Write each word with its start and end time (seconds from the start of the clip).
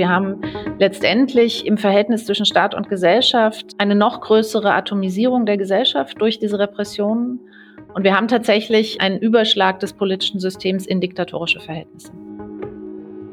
Wir 0.00 0.08
haben 0.08 0.40
letztendlich 0.78 1.66
im 1.66 1.76
Verhältnis 1.76 2.24
zwischen 2.24 2.46
Staat 2.46 2.74
und 2.74 2.88
Gesellschaft 2.88 3.74
eine 3.76 3.94
noch 3.94 4.22
größere 4.22 4.72
Atomisierung 4.72 5.44
der 5.44 5.58
Gesellschaft 5.58 6.18
durch 6.22 6.38
diese 6.38 6.58
Repressionen. 6.58 7.38
Und 7.92 8.02
wir 8.02 8.16
haben 8.16 8.26
tatsächlich 8.26 9.02
einen 9.02 9.18
Überschlag 9.18 9.78
des 9.80 9.92
politischen 9.92 10.40
Systems 10.40 10.86
in 10.86 11.02
diktatorische 11.02 11.60
Verhältnisse. 11.60 12.12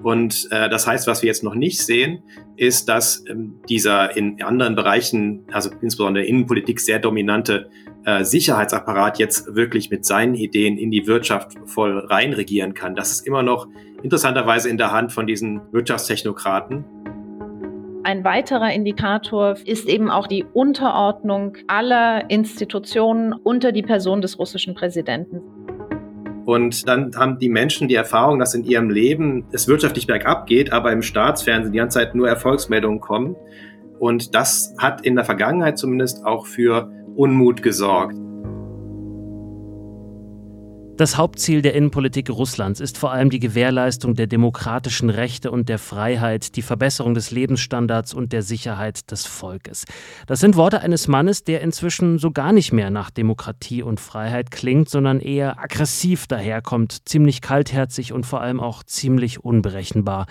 Und 0.03 0.49
äh, 0.51 0.67
das 0.69 0.85
heißt, 0.85 1.07
was 1.07 1.21
wir 1.21 1.27
jetzt 1.27 1.41
noch 1.41 1.55
nicht 1.55 1.79
sehen, 1.79 2.21
ist, 2.57 2.89
dass 2.89 3.23
ähm, 3.29 3.61
dieser 3.69 4.17
in 4.17 4.41
anderen 4.43 4.75
Bereichen, 4.75 5.45
also 5.53 5.69
insbesondere 5.81 6.23
der 6.23 6.29
Innenpolitik, 6.29 6.81
sehr 6.81 6.99
dominante 6.99 7.69
äh, 8.03 8.25
Sicherheitsapparat 8.25 9.19
jetzt 9.19 9.55
wirklich 9.55 9.89
mit 9.89 10.05
seinen 10.05 10.35
Ideen 10.35 10.77
in 10.77 10.91
die 10.91 11.07
Wirtschaft 11.07 11.53
voll 11.63 11.97
reinregieren 11.97 12.73
kann. 12.73 12.93
Das 12.93 13.11
ist 13.11 13.25
immer 13.25 13.41
noch 13.41 13.67
interessanterweise 14.03 14.69
in 14.69 14.77
der 14.77 14.91
Hand 14.91 15.11
von 15.11 15.27
diesen 15.27 15.61
Wirtschaftstechnokraten. 15.71 16.85
Ein 18.03 18.23
weiterer 18.23 18.71
Indikator 18.71 19.55
ist 19.65 19.87
eben 19.87 20.09
auch 20.09 20.27
die 20.27 20.45
Unterordnung 20.53 21.57
aller 21.67 22.29
Institutionen 22.29 23.33
unter 23.33 23.71
die 23.73 23.81
Person 23.81 24.21
des 24.21 24.39
russischen 24.39 24.75
Präsidenten. 24.75 25.41
Und 26.45 26.87
dann 26.87 27.11
haben 27.17 27.39
die 27.39 27.49
Menschen 27.49 27.89
die 27.89 27.95
Erfahrung, 27.95 28.39
dass 28.39 28.53
in 28.53 28.63
ihrem 28.63 28.89
Leben 28.89 29.43
es 29.51 29.67
wirtschaftlich 29.67 30.07
bergab 30.07 30.47
geht, 30.47 30.71
aber 30.71 30.93
im 30.93 31.01
Staatsfernsehen 31.01 31.73
die 31.73 31.79
ganze 31.79 31.99
Zeit 31.99 32.15
nur 32.15 32.29
Erfolgsmeldungen 32.29 33.01
kommen. 33.01 33.35
Und 33.99 34.33
das 34.33 34.73
hat 34.77 35.05
in 35.05 35.15
der 35.15 35.25
Vergangenheit 35.25 35.77
zumindest 35.77 36.25
auch 36.25 36.45
für 36.45 36.89
Unmut 37.17 37.61
gesorgt. 37.61 38.15
Das 40.97 41.15
Hauptziel 41.15 41.61
der 41.61 41.75
Innenpolitik 41.75 42.27
Russlands 42.31 42.79
ist 42.79 42.97
vor 42.97 43.11
allem 43.11 43.29
die 43.29 43.39
Gewährleistung 43.39 44.15
der 44.15 44.25
demokratischen 44.25 45.11
Rechte 45.11 45.51
und 45.51 45.69
der 45.69 45.77
Freiheit, 45.77 46.55
die 46.55 46.63
Verbesserung 46.63 47.13
des 47.13 47.29
Lebensstandards 47.29 48.15
und 48.15 48.33
der 48.33 48.41
Sicherheit 48.41 49.11
des 49.11 49.27
Volkes. 49.27 49.85
Das 50.25 50.39
sind 50.39 50.55
Worte 50.55 50.81
eines 50.81 51.07
Mannes, 51.07 51.43
der 51.43 51.61
inzwischen 51.61 52.17
so 52.17 52.31
gar 52.31 52.51
nicht 52.51 52.73
mehr 52.73 52.89
nach 52.89 53.11
Demokratie 53.11 53.83
und 53.83 53.99
Freiheit 53.99 54.49
klingt, 54.49 54.89
sondern 54.89 55.19
eher 55.19 55.59
aggressiv 55.59 56.25
daherkommt, 56.25 57.07
ziemlich 57.07 57.41
kaltherzig 57.41 58.11
und 58.11 58.25
vor 58.25 58.41
allem 58.41 58.59
auch 58.59 58.81
ziemlich 58.81 59.45
unberechenbar. 59.45 60.25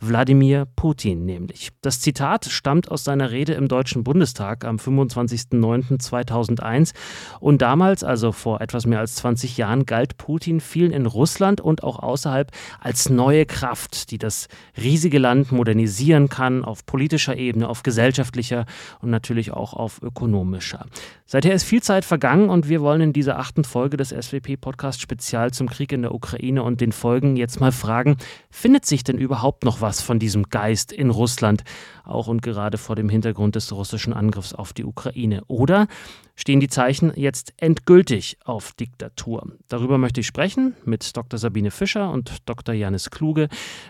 Wladimir 0.00 0.66
Putin 0.76 1.24
nämlich. 1.24 1.70
Das 1.80 2.00
Zitat 2.00 2.44
stammt 2.46 2.90
aus 2.90 3.04
seiner 3.04 3.30
Rede 3.30 3.54
im 3.54 3.68
Deutschen 3.68 4.04
Bundestag 4.04 4.64
am 4.64 4.76
25.09.2001 4.76 6.92
und 7.40 7.62
damals, 7.62 8.04
also 8.04 8.32
vor 8.32 8.60
etwas 8.60 8.84
mehr 8.86 9.00
als 9.00 9.14
20 9.16 9.56
Jahren, 9.56 9.86
galt 9.86 10.18
Putin 10.18 10.60
vielen 10.60 10.92
in 10.92 11.06
Russland 11.06 11.60
und 11.60 11.82
auch 11.82 11.98
außerhalb 11.98 12.52
als 12.80 13.08
neue 13.08 13.46
Kraft, 13.46 14.10
die 14.10 14.18
das 14.18 14.48
riesige 14.76 15.18
Land 15.18 15.52
modernisieren 15.52 16.28
kann 16.28 16.64
auf 16.64 16.84
politischer 16.84 17.36
Ebene, 17.36 17.68
auf 17.68 17.82
gesellschaftlicher 17.82 18.66
und 19.00 19.10
natürlich 19.10 19.52
auch 19.52 19.72
auf 19.72 20.02
ökonomischer. 20.02 20.86
Seither 21.24 21.54
ist 21.54 21.64
viel 21.64 21.82
Zeit 21.82 22.04
vergangen 22.04 22.50
und 22.50 22.68
wir 22.68 22.82
wollen 22.82 23.00
in 23.00 23.12
dieser 23.12 23.38
achten 23.38 23.64
Folge 23.64 23.96
des 23.96 24.10
SWP-Podcast 24.10 25.00
Spezial 25.00 25.52
zum 25.52 25.68
Krieg 25.68 25.92
in 25.92 26.02
der 26.02 26.14
Ukraine 26.14 26.62
und 26.62 26.80
den 26.80 26.92
Folgen 26.92 27.36
jetzt 27.36 27.60
mal 27.60 27.72
fragen, 27.72 28.16
findet 28.50 28.86
sich 28.86 29.02
denn 29.02 29.18
überhaupt 29.18 29.64
noch 29.64 29.80
was 29.80 29.85
von 29.92 30.18
diesem 30.18 30.48
Geist 30.50 30.92
in 30.92 31.10
Russland, 31.10 31.64
auch 32.04 32.28
und 32.28 32.42
gerade 32.42 32.78
vor 32.78 32.96
dem 32.96 33.08
Hintergrund 33.08 33.54
des 33.54 33.72
russischen 33.72 34.12
Angriffs 34.12 34.52
auf 34.52 34.72
die 34.72 34.84
Ukraine? 34.84 35.42
Oder 35.46 35.86
stehen 36.34 36.60
die 36.60 36.68
Zeichen 36.68 37.12
jetzt 37.16 37.54
endgültig 37.56 38.38
auf 38.44 38.72
Diktatur? 38.72 39.52
Darüber 39.68 39.98
möchte 39.98 40.20
ich 40.20 40.26
sprechen 40.26 40.74
mit 40.84 41.16
Dr. 41.16 41.38
Sabine 41.38 41.70
Fischer 41.70 42.10
und 42.10 42.48
Dr. 42.48 42.74
Janis 42.74 43.10
Kluge, 43.10 43.48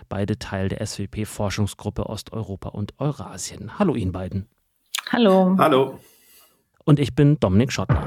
beide 0.09 0.39
Teil 0.39 0.69
der 0.69 0.85
SWP-Forschungsgruppe 0.85 2.07
Osteuropa 2.07 2.69
und 2.69 2.93
Eurasien. 2.99 3.79
Hallo 3.79 3.95
Ihnen 3.95 4.11
beiden. 4.11 4.47
Hallo. 5.11 5.55
Hallo 5.57 5.99
und 6.87 6.99
ich 6.99 7.13
bin 7.13 7.37
Dominik 7.39 7.71
Schottner. 7.71 8.01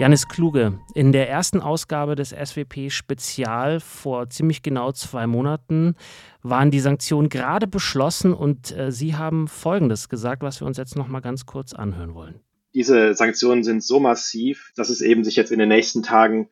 Janis 0.00 0.28
Kluge, 0.28 0.78
in 0.94 1.12
der 1.12 1.28
ersten 1.28 1.60
Ausgabe 1.60 2.14
des 2.14 2.30
SWP 2.30 2.88
Spezial 2.88 3.80
vor 3.80 4.30
ziemlich 4.30 4.62
genau 4.62 4.92
zwei 4.92 5.26
Monaten 5.26 5.94
waren 6.42 6.70
die 6.70 6.80
Sanktionen 6.80 7.28
gerade 7.28 7.66
beschlossen 7.66 8.32
und 8.32 8.74
äh, 8.74 8.92
Sie 8.92 9.16
haben 9.16 9.46
Folgendes 9.46 10.08
gesagt, 10.08 10.40
was 10.40 10.62
wir 10.62 10.66
uns 10.66 10.78
jetzt 10.78 10.96
noch 10.96 11.08
mal 11.08 11.20
ganz 11.20 11.44
kurz 11.44 11.74
anhören 11.74 12.14
wollen. 12.14 12.40
Diese 12.72 13.12
Sanktionen 13.12 13.62
sind 13.62 13.84
so 13.84 14.00
massiv, 14.00 14.72
dass 14.74 14.88
es 14.88 15.02
eben 15.02 15.22
sich 15.22 15.36
jetzt 15.36 15.52
in 15.52 15.58
den 15.58 15.68
nächsten 15.68 16.02
Tagen 16.02 16.48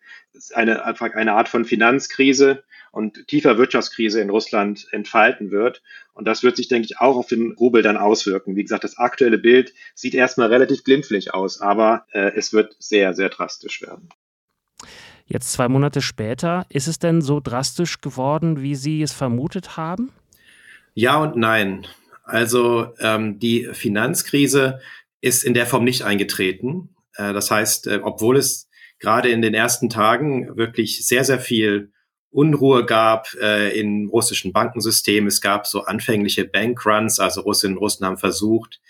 eine, 0.53 0.85
eine 0.85 1.33
Art 1.33 1.49
von 1.49 1.65
Finanzkrise 1.65 2.65
und 2.93 3.27
tiefer 3.29 3.59
Wirtschaftskrise 3.59 4.21
in 4.21 4.31
Russland 4.31 4.87
entfalten 4.91 5.51
wird. 5.51 5.83
Und 6.13 6.27
das 6.27 6.43
wird 6.43 6.57
sich, 6.57 6.69
denke 6.69 6.87
ich, 6.87 6.99
auch 6.99 7.17
auf 7.17 7.29
den 7.29 7.53
Rubel 7.53 7.83
dann 7.83 7.97
auswirken. 7.97 8.57
Wie 8.57 8.63
gesagt, 8.63 8.85
das 8.85 8.99
aktuelle 8.99 9.39
Bild 9.39 9.73
sieht 9.95 10.15
erstmal 10.15 10.49
relativ 10.49 10.85
glimpflich 10.85 11.35
aus, 11.35 11.61
aber 11.61 12.07
äh, 12.13 12.33
es 12.35 12.53
wird 12.53 12.77
sehr, 12.79 13.15
sehr 13.15 13.29
drastisch 13.29 13.83
werden. 13.83 14.09
Jetzt 15.27 15.53
zwei 15.53 15.69
Monate 15.69 16.01
später, 16.01 16.65
ist 16.71 16.89
es 16.89 16.99
denn 16.99 17.21
so 17.21 17.39
drastisch 17.41 18.01
geworden, 18.01 18.63
wie 18.63 18.75
Sie 18.75 19.03
es 19.03 19.13
vermutet 19.13 19.77
haben? 19.77 20.11
Ja 20.95 21.19
und 21.19 21.37
nein. 21.37 21.87
Also 22.25 22.95
ähm, 22.99 23.39
die 23.39 23.69
Finanzkrise 23.73 24.81
ist 25.21 25.45
in 25.45 25.55
der 25.55 25.67
Form 25.67 25.85
nicht 25.85 26.03
eingetreten. 26.03 26.95
Äh, 27.15 27.33
das 27.35 27.51
heißt, 27.51 27.87
äh, 27.89 28.01
obwohl 28.03 28.39
es 28.39 28.69
gerade 28.99 29.29
in 29.29 29.43
den 29.43 29.55
ersten 29.55 29.91
Tagen 29.91 30.57
wirklich 30.57 31.07
sehr, 31.07 31.25
sehr 31.25 31.39
viel 31.39 31.93
Unruhe 32.31 32.85
gab 32.85 33.29
äh, 33.41 33.79
im 33.79 34.09
russischen 34.09 34.53
Bankensystem. 34.53 35.27
Es 35.27 35.41
gab 35.41 35.67
so 35.67 35.85
anfängliche 35.85 36.45
Bankruns, 36.45 37.21
also 37.21 37.41
Russinnen 37.41 37.77
und 37.77 37.83
Russen 37.83 38.07
haben 38.07 38.19
versucht, 38.19 38.81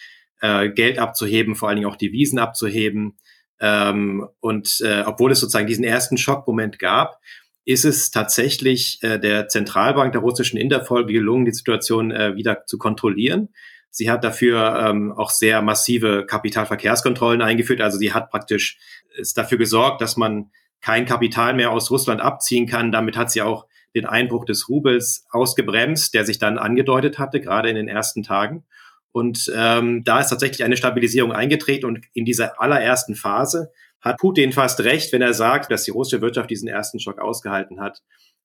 äh, 0.40 0.68
Geld 0.70 0.98
abzuheben, 0.98 1.54
vor 1.54 1.68
allen 1.68 1.76
Dingen 1.76 1.88
auch 1.88 1.96
Devisen 1.96 2.38
abzuheben. 2.38 3.16
Ähm, 3.60 4.28
und 4.40 4.80
äh, 4.84 5.02
obwohl 5.06 5.32
es 5.32 5.40
sozusagen 5.40 5.66
diesen 5.66 5.84
ersten 5.84 6.18
Schockmoment 6.18 6.78
gab, 6.78 7.20
ist 7.64 7.84
es 7.84 8.10
tatsächlich 8.10 8.98
äh, 9.02 9.18
der 9.18 9.48
Zentralbank 9.48 10.12
der 10.12 10.22
russischen 10.22 10.58
in 10.58 10.68
der 10.68 10.84
Folge 10.84 11.12
gelungen, 11.12 11.44
die 11.44 11.52
Situation 11.52 12.10
äh, 12.10 12.34
wieder 12.34 12.64
zu 12.66 12.78
kontrollieren. 12.78 13.50
Sie 13.90 14.10
hat 14.10 14.24
dafür 14.24 14.86
ähm, 14.88 15.12
auch 15.12 15.30
sehr 15.30 15.60
massive 15.62 16.24
Kapitalverkehrskontrollen 16.26 17.42
eingeführt. 17.42 17.80
Also 17.80 17.98
sie 17.98 18.12
hat 18.12 18.30
praktisch 18.30 18.78
ist 19.16 19.36
dafür 19.36 19.58
gesorgt, 19.58 20.00
dass 20.00 20.16
man 20.16 20.50
kein 20.80 21.06
Kapital 21.06 21.54
mehr 21.54 21.70
aus 21.70 21.90
Russland 21.90 22.20
abziehen 22.20 22.66
kann. 22.66 22.92
Damit 22.92 23.16
hat 23.16 23.30
sie 23.30 23.42
auch 23.42 23.66
den 23.94 24.06
Einbruch 24.06 24.44
des 24.44 24.68
Rubels 24.68 25.26
ausgebremst, 25.30 26.14
der 26.14 26.24
sich 26.24 26.38
dann 26.38 26.58
angedeutet 26.58 27.18
hatte, 27.18 27.40
gerade 27.40 27.68
in 27.68 27.76
den 27.76 27.88
ersten 27.88 28.22
Tagen. 28.22 28.64
Und 29.12 29.50
ähm, 29.56 30.04
da 30.04 30.20
ist 30.20 30.28
tatsächlich 30.28 30.64
eine 30.64 30.76
Stabilisierung 30.76 31.32
eingetreten. 31.32 31.86
Und 31.86 32.04
in 32.12 32.24
dieser 32.24 32.60
allerersten 32.60 33.14
Phase 33.14 33.70
hat 34.00 34.18
Putin 34.18 34.52
fast 34.52 34.80
recht, 34.80 35.12
wenn 35.12 35.22
er 35.22 35.34
sagt, 35.34 35.72
dass 35.72 35.84
die 35.84 35.90
russische 35.90 36.22
Wirtschaft 36.22 36.50
diesen 36.50 36.68
ersten 36.68 37.00
Schock 37.00 37.18
ausgehalten 37.20 37.80
hat. 37.80 38.02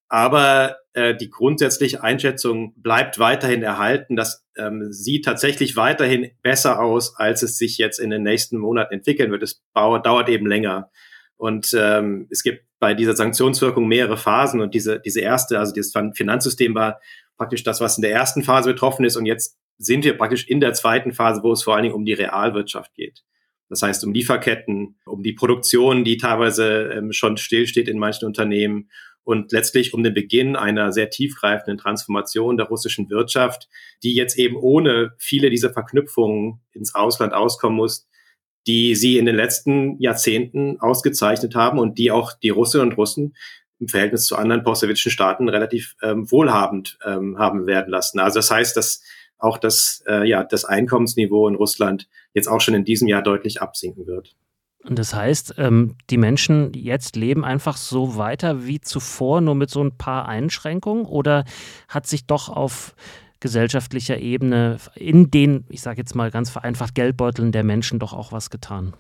Aber 0.10 0.78
äh, 0.94 1.16
die 1.16 1.30
grundsätzliche 1.30 2.04
Einschätzung 2.04 2.74
bleibt 2.78 3.20
weiterhin 3.20 3.64
erhalten. 3.64 4.16
Das 4.16 4.46
ähm, 4.58 4.92
sieht 4.92 5.26
tatsächlich 5.26 5.76
weiterhin 5.76 6.32
besser 6.42 6.80
aus, 6.82 7.16
als 7.18 7.44
es 7.44 7.58
sich 7.58 7.78
jetzt 7.78 8.00
in 8.00 8.10
den 8.10 8.24
nächsten 8.24 8.58
Monaten 8.58 8.94
entwickeln 8.94 9.32
wird. 9.32 9.44
Es 9.44 9.64
dauert 9.74 10.30
eben 10.30 10.46
länger. 10.46 10.92
Und 11.38 11.76
ähm, 11.78 12.28
es 12.30 12.44
gibt 12.44 12.66
bei 12.80 12.94
dieser 12.94 13.16
Sanktionswirkung 13.16 13.88
mehrere 13.88 14.18
Phasen 14.18 14.62
und 14.62 14.74
diese, 14.74 15.00
diese 15.00 15.22
erste, 15.22 15.60
also 15.60 15.74
das 15.74 15.94
Finanzsystem 16.16 16.76
war 16.76 17.00
praktisch 17.38 17.64
das, 17.64 17.82
was 17.82 17.98
in 17.98 18.02
der 18.02 18.12
ersten 18.12 18.44
Phase 18.44 18.72
betroffen 18.72 19.06
ist 19.06 19.16
und 19.16 19.26
jetzt 19.26 19.58
sind 19.78 20.06
wir 20.06 20.18
praktisch 20.18 20.48
in 20.48 20.60
der 20.60 20.74
zweiten 20.74 21.14
Phase, 21.14 21.42
wo 21.44 21.52
es 21.52 21.64
vor 21.64 21.76
allen 21.76 21.84
Dingen 21.84 21.96
um 21.96 22.06
die 22.06 22.14
Realwirtschaft 22.14 22.94
geht. 22.94 23.24
Das 23.70 23.82
heißt, 23.82 24.04
um 24.06 24.14
Lieferketten, 24.14 25.00
um 25.06 25.24
die 25.24 25.34
Produktion, 25.34 26.04
die 26.04 26.18
teilweise 26.18 26.92
ähm, 26.94 27.12
schon 27.12 27.38
stillsteht 27.38 27.88
in 27.88 27.98
manchen 27.98 28.26
Unternehmen 28.26 28.90
und 29.24 29.52
letztlich 29.52 29.94
um 29.94 30.04
den 30.04 30.14
Beginn 30.14 30.56
einer 30.56 30.92
sehr 30.92 31.10
tiefgreifenden 31.10 31.78
Transformation 31.78 32.58
der 32.58 32.68
russischen 32.68 33.10
Wirtschaft, 33.10 33.70
die 34.04 34.14
jetzt 34.14 34.38
eben 34.38 34.58
ohne 34.58 35.14
viele 35.18 35.50
dieser 35.50 35.72
Verknüpfungen 35.72 36.62
ins 36.74 36.94
Ausland 36.94 37.34
auskommen 37.34 37.78
muss, 37.78 38.08
die 38.68 38.96
sie 38.96 39.18
in 39.18 39.26
den 39.26 39.36
letzten 39.36 40.00
Jahrzehnten 40.00 40.80
ausgezeichnet 40.80 41.56
haben 41.56 41.80
und 41.80 41.98
die 41.98 42.12
auch 42.12 42.34
die 42.34 42.50
Russinnen 42.50 42.90
und 42.90 42.98
Russen 42.98 43.36
im 43.80 43.88
Verhältnis 43.88 44.26
zu 44.26 44.38
anderen 44.38 44.64
postsowjetischen 44.64 45.12
Staaten 45.12 45.50
relativ 45.50 45.96
ähm, 46.02 46.30
wohlhabend 46.32 46.98
ähm, 47.06 47.38
haben 47.38 47.66
werden 47.68 47.90
lassen. 47.90 48.20
Also 48.20 48.40
das 48.40 48.50
heißt, 48.50 48.78
dass 48.78 49.02
auch 49.38 49.58
das, 49.58 50.04
äh, 50.08 50.28
ja, 50.28 50.44
das 50.44 50.64
Einkommensniveau 50.64 51.48
in 51.48 51.56
Russland 51.56 52.08
jetzt 52.34 52.48
auch 52.48 52.62
schon 52.62 52.76
in 52.76 52.86
diesem 52.86 53.08
Jahr 53.08 53.22
deutlich 53.22 53.62
absinken 53.62 54.08
wird. 54.08 54.36
Und 54.86 55.00
das 55.00 55.14
heißt, 55.14 55.56
ähm, 55.58 55.96
die 56.10 56.18
Menschen 56.18 56.74
jetzt 56.74 57.16
leben 57.16 57.46
einfach 57.46 57.78
so 57.78 58.18
weiter 58.18 58.66
wie 58.66 58.82
zuvor, 58.82 59.40
nur 59.42 59.56
mit 59.56 59.70
so 59.70 59.82
ein 59.82 59.98
paar 59.98 60.28
Einschränkungen? 60.28 61.06
Oder 61.06 61.46
hat 61.88 62.06
sich 62.06 62.26
doch 62.26 62.50
auf 62.50 62.96
gesellschaftlicher 63.44 64.18
Ebene 64.18 64.78
in 64.96 65.30
den, 65.30 65.66
ich 65.70 65.82
sage 65.82 66.00
jetzt 66.00 66.16
mal 66.16 66.32
ganz 66.32 66.50
vereinfacht, 66.50 66.96
Geldbeuteln 66.96 67.52
der 67.52 67.64
Menschen 67.64 68.00
doch 68.00 68.14
auch 68.14 68.32
was 68.32 68.50
getan? 68.50 68.94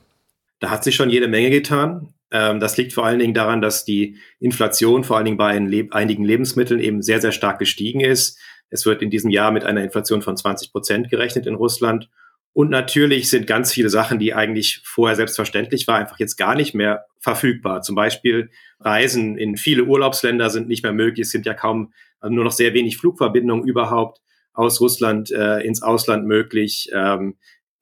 Da 0.60 0.69
hat 0.69 0.84
sich 0.84 0.95
schon 0.95 1.10
jede 1.10 1.28
Menge 1.28 1.50
getan. 1.50 2.13
Ähm, 2.30 2.60
das 2.60 2.78
liegt 2.78 2.94
vor 2.94 3.06
allen 3.06 3.19
Dingen 3.19 3.34
daran, 3.34 3.62
dass 3.62 3.86
die 3.86 4.18
Inflation 4.40 5.04
vor 5.04 5.16
allen 5.16 5.25
Dingen 5.25 5.38
bei 5.38 5.48
einigen 5.92 6.25
Lebensmitteln 6.25 6.80
eben 6.80 7.01
sehr, 7.01 7.22
sehr 7.22 7.31
stark 7.31 7.57
gestiegen 7.57 8.01
ist. 8.01 8.38
Es 8.69 8.86
wird 8.86 9.01
in 9.01 9.10
diesem 9.10 9.31
Jahr 9.31 9.51
mit 9.51 9.63
einer 9.63 9.81
Inflation 9.81 10.22
von 10.22 10.36
20 10.36 10.72
Prozent 10.72 11.10
gerechnet 11.10 11.48
in 11.48 11.56
Russland. 11.56 12.10
Und 12.51 12.69
natürlich 12.69 13.30
sind 13.30 13.48
ganz 13.48 13.72
viele 13.72 13.89
Sachen, 13.89 14.19
die 14.19 14.34
eigentlich 14.34 14.81
vorher 14.84 15.16
selbstverständlich 15.16 15.88
war, 15.88 15.98
einfach 15.98 16.19
jetzt 16.19 16.36
gar 16.36 16.54
nicht 16.54 16.75
mehr 16.75 17.06
verfügbar. 17.19 17.81
Zum 17.81 17.96
Beispiel 17.96 18.51
Reisen 18.80 19.38
in 19.38 19.56
viele 19.56 19.86
Urlaubsländer 19.86 20.50
sind 20.50 20.68
nicht 20.68 20.84
mehr 20.84 20.94
möglich. 20.94 21.28
Es 21.28 21.31
sind 21.31 21.46
ja 21.46 21.54
kaum 21.54 21.94
also 22.19 22.36
nur 22.36 22.44
noch 22.44 22.51
sehr 22.51 22.74
wenig 22.74 22.98
Flugverbindungen 22.98 23.68
überhaupt 23.68 24.22
aus 24.54 24.80
Russland 24.82 25.32
äh, 25.32 25.60
ins 25.60 25.82
Ausland 25.82 26.26
möglich. 26.26 26.90
Ähm, 26.94 27.36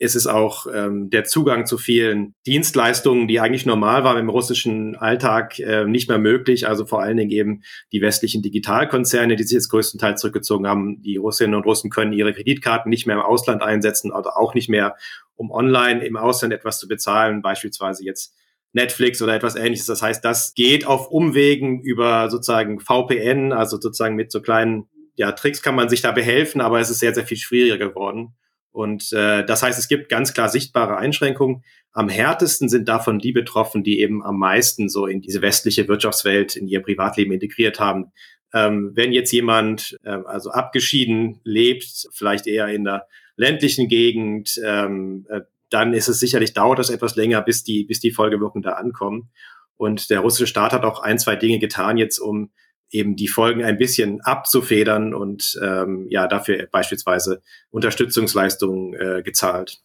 es 0.03 0.15
ist 0.15 0.25
auch 0.25 0.65
ähm, 0.73 1.11
der 1.11 1.25
Zugang 1.25 1.67
zu 1.67 1.77
vielen 1.77 2.33
Dienstleistungen, 2.47 3.27
die 3.27 3.39
eigentlich 3.39 3.67
normal 3.67 4.03
waren 4.03 4.17
im 4.17 4.29
russischen 4.29 4.95
Alltag, 4.95 5.59
äh, 5.59 5.85
nicht 5.85 6.09
mehr 6.09 6.17
möglich. 6.17 6.67
Also 6.67 6.87
vor 6.87 7.03
allen 7.03 7.17
Dingen 7.17 7.29
eben 7.29 7.61
die 7.91 8.01
westlichen 8.01 8.41
Digitalkonzerne, 8.41 9.35
die 9.35 9.43
sich 9.43 9.53
jetzt 9.53 9.69
größtenteils 9.69 10.19
zurückgezogen 10.19 10.67
haben. 10.67 11.03
Die 11.03 11.17
Russinnen 11.17 11.53
und 11.53 11.67
Russen 11.67 11.91
können 11.91 12.13
ihre 12.13 12.33
Kreditkarten 12.33 12.89
nicht 12.89 13.05
mehr 13.05 13.17
im 13.17 13.21
Ausland 13.21 13.61
einsetzen 13.61 14.11
oder 14.11 14.37
auch 14.37 14.55
nicht 14.55 14.69
mehr, 14.69 14.95
um 15.35 15.51
online 15.51 16.03
im 16.03 16.17
Ausland 16.17 16.51
etwas 16.51 16.79
zu 16.79 16.87
bezahlen, 16.87 17.43
beispielsweise 17.43 18.03
jetzt 18.03 18.35
Netflix 18.73 19.21
oder 19.21 19.35
etwas 19.35 19.55
ähnliches. 19.55 19.85
Das 19.85 20.01
heißt, 20.01 20.25
das 20.25 20.55
geht 20.55 20.87
auf 20.87 21.11
Umwegen 21.11 21.79
über 21.79 22.31
sozusagen 22.31 22.79
VPN, 22.79 23.53
also 23.53 23.79
sozusagen 23.79 24.15
mit 24.15 24.31
so 24.31 24.41
kleinen 24.41 24.89
ja, 25.15 25.31
Tricks 25.31 25.61
kann 25.61 25.75
man 25.75 25.89
sich 25.89 26.01
da 26.01 26.11
behelfen, 26.11 26.61
aber 26.61 26.79
es 26.79 26.89
ist 26.89 26.99
sehr, 26.99 27.13
sehr 27.13 27.25
viel 27.25 27.37
schwieriger 27.37 27.77
geworden. 27.77 28.35
Und 28.71 29.11
äh, 29.11 29.45
das 29.45 29.63
heißt, 29.63 29.77
es 29.77 29.87
gibt 29.87 30.09
ganz 30.09 30.33
klar 30.33 30.47
sichtbare 30.47 30.97
Einschränkungen. 30.97 31.63
Am 31.91 32.07
härtesten 32.07 32.69
sind 32.69 32.87
davon 32.87 33.19
die 33.19 33.33
betroffen, 33.33 33.83
die 33.83 33.99
eben 33.99 34.23
am 34.23 34.39
meisten 34.39 34.87
so 34.87 35.07
in 35.07 35.21
diese 35.21 35.41
westliche 35.41 35.87
Wirtschaftswelt, 35.87 36.55
in 36.55 36.67
ihr 36.67 36.81
Privatleben 36.81 37.33
integriert 37.33 37.79
haben. 37.79 38.13
Ähm, 38.53 38.91
wenn 38.95 39.11
jetzt 39.11 39.31
jemand 39.31 39.97
äh, 40.03 40.17
also 40.25 40.51
abgeschieden 40.51 41.41
lebt, 41.43 42.07
vielleicht 42.13 42.47
eher 42.47 42.67
in 42.67 42.85
der 42.85 43.07
ländlichen 43.35 43.87
Gegend, 43.87 44.59
ähm, 44.63 45.25
äh, 45.29 45.41
dann 45.69 45.93
ist 45.93 46.07
es 46.07 46.19
sicherlich, 46.19 46.53
dauert 46.53 46.79
das 46.79 46.89
etwas 46.89 47.15
länger, 47.15 47.41
bis 47.41 47.63
die, 47.63 47.83
bis 47.85 47.99
die 47.99 48.11
Folgewirkungen 48.11 48.63
da 48.63 48.73
ankommen. 48.73 49.29
Und 49.77 50.09
der 50.09 50.19
russische 50.19 50.47
Staat 50.47 50.73
hat 50.73 50.83
auch 50.83 51.01
ein, 51.01 51.17
zwei 51.17 51.35
Dinge 51.35 51.59
getan 51.59 51.97
jetzt, 51.97 52.19
um 52.19 52.51
eben 52.91 53.15
die 53.15 53.27
Folgen 53.27 53.63
ein 53.63 53.77
bisschen 53.77 54.21
abzufedern 54.21 55.13
und 55.13 55.59
ähm, 55.61 56.07
ja 56.09 56.27
dafür 56.27 56.67
beispielsweise 56.71 57.41
Unterstützungsleistungen 57.71 58.93
äh, 58.93 59.21
gezahlt. 59.23 59.81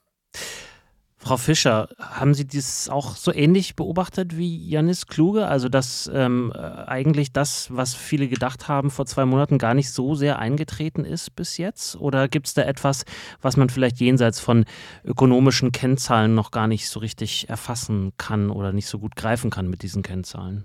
Frau 1.26 1.38
Fischer, 1.38 1.88
haben 1.98 2.34
Sie 2.34 2.46
dies 2.46 2.88
auch 2.88 3.16
so 3.16 3.32
ähnlich 3.34 3.74
beobachtet 3.74 4.36
wie 4.36 4.68
Janis 4.68 5.08
Kluge? 5.08 5.48
Also, 5.48 5.68
dass 5.68 6.08
ähm, 6.14 6.52
äh, 6.54 6.58
eigentlich 6.58 7.32
das, 7.32 7.66
was 7.68 7.94
viele 7.94 8.28
gedacht 8.28 8.68
haben 8.68 8.92
vor 8.92 9.06
zwei 9.06 9.24
Monaten, 9.24 9.58
gar 9.58 9.74
nicht 9.74 9.90
so 9.90 10.14
sehr 10.14 10.38
eingetreten 10.38 11.04
ist 11.04 11.34
bis 11.34 11.56
jetzt? 11.56 11.96
Oder 11.96 12.28
gibt 12.28 12.46
es 12.46 12.54
da 12.54 12.62
etwas, 12.62 13.04
was 13.42 13.56
man 13.56 13.70
vielleicht 13.70 13.98
jenseits 13.98 14.38
von 14.38 14.66
ökonomischen 15.04 15.72
Kennzahlen 15.72 16.36
noch 16.36 16.52
gar 16.52 16.68
nicht 16.68 16.88
so 16.88 17.00
richtig 17.00 17.48
erfassen 17.48 18.12
kann 18.18 18.48
oder 18.48 18.72
nicht 18.72 18.86
so 18.86 19.00
gut 19.00 19.16
greifen 19.16 19.50
kann 19.50 19.66
mit 19.68 19.82
diesen 19.82 20.04
Kennzahlen? 20.04 20.64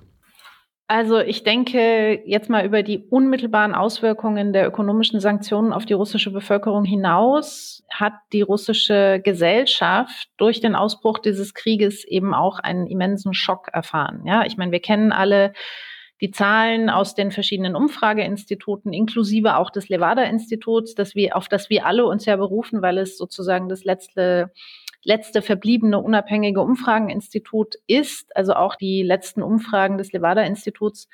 Also 0.93 1.19
ich 1.19 1.43
denke 1.43 2.21
jetzt 2.25 2.49
mal 2.49 2.65
über 2.65 2.83
die 2.83 2.97
unmittelbaren 2.97 3.73
Auswirkungen 3.73 4.51
der 4.51 4.67
ökonomischen 4.67 5.21
Sanktionen 5.21 5.71
auf 5.71 5.85
die 5.85 5.93
russische 5.93 6.31
Bevölkerung 6.31 6.83
hinaus 6.83 7.85
hat 7.89 8.11
die 8.33 8.41
russische 8.41 9.21
Gesellschaft 9.23 10.27
durch 10.35 10.59
den 10.59 10.75
Ausbruch 10.75 11.19
dieses 11.19 11.53
Krieges 11.53 12.03
eben 12.03 12.33
auch 12.33 12.59
einen 12.59 12.87
immensen 12.87 13.33
Schock 13.33 13.69
erfahren. 13.71 14.23
Ja, 14.25 14.43
ich 14.45 14.57
meine, 14.57 14.73
wir 14.73 14.81
kennen 14.81 15.13
alle 15.13 15.53
die 16.19 16.31
Zahlen 16.31 16.89
aus 16.89 17.15
den 17.15 17.31
verschiedenen 17.31 17.77
Umfrageinstituten, 17.77 18.91
inklusive 18.91 19.55
auch 19.55 19.69
des 19.69 19.87
Levada-Instituts, 19.87 20.93
auf 21.31 21.47
das 21.47 21.69
wir 21.69 21.85
alle 21.85 22.05
uns 22.05 22.25
ja 22.25 22.35
berufen, 22.35 22.81
weil 22.81 22.97
es 22.97 23.17
sozusagen 23.17 23.69
das 23.69 23.85
letzte 23.85 24.51
letzte 25.03 25.41
verbliebene 25.41 25.99
unabhängige 25.99 26.61
Umfrageninstitut 26.61 27.75
ist. 27.87 28.35
Also 28.35 28.53
auch 28.53 28.75
die 28.75 29.03
letzten 29.03 29.41
Umfragen 29.41 29.97
des 29.97 30.11
Levada-Instituts 30.11 31.07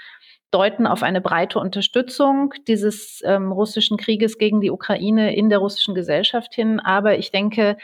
deuten 0.51 0.88
auf 0.88 1.04
eine 1.04 1.22
breite 1.22 1.60
Unterstützung 1.60 2.54
dieses 2.68 3.22
ähm, 3.25 3.51
russischen 3.51 3.98
Krieges 3.98 4.38
gegen 4.38 4.62
die 4.62 4.72
Ukraine 4.72 5.36
in 5.36 5.50
der 5.50 5.60
russischen 5.60 5.94
Gesellschaft 5.94 6.54
hin. 6.54 6.80
Aber 6.80 7.18
ich 7.18 7.31
denke, 7.31 7.78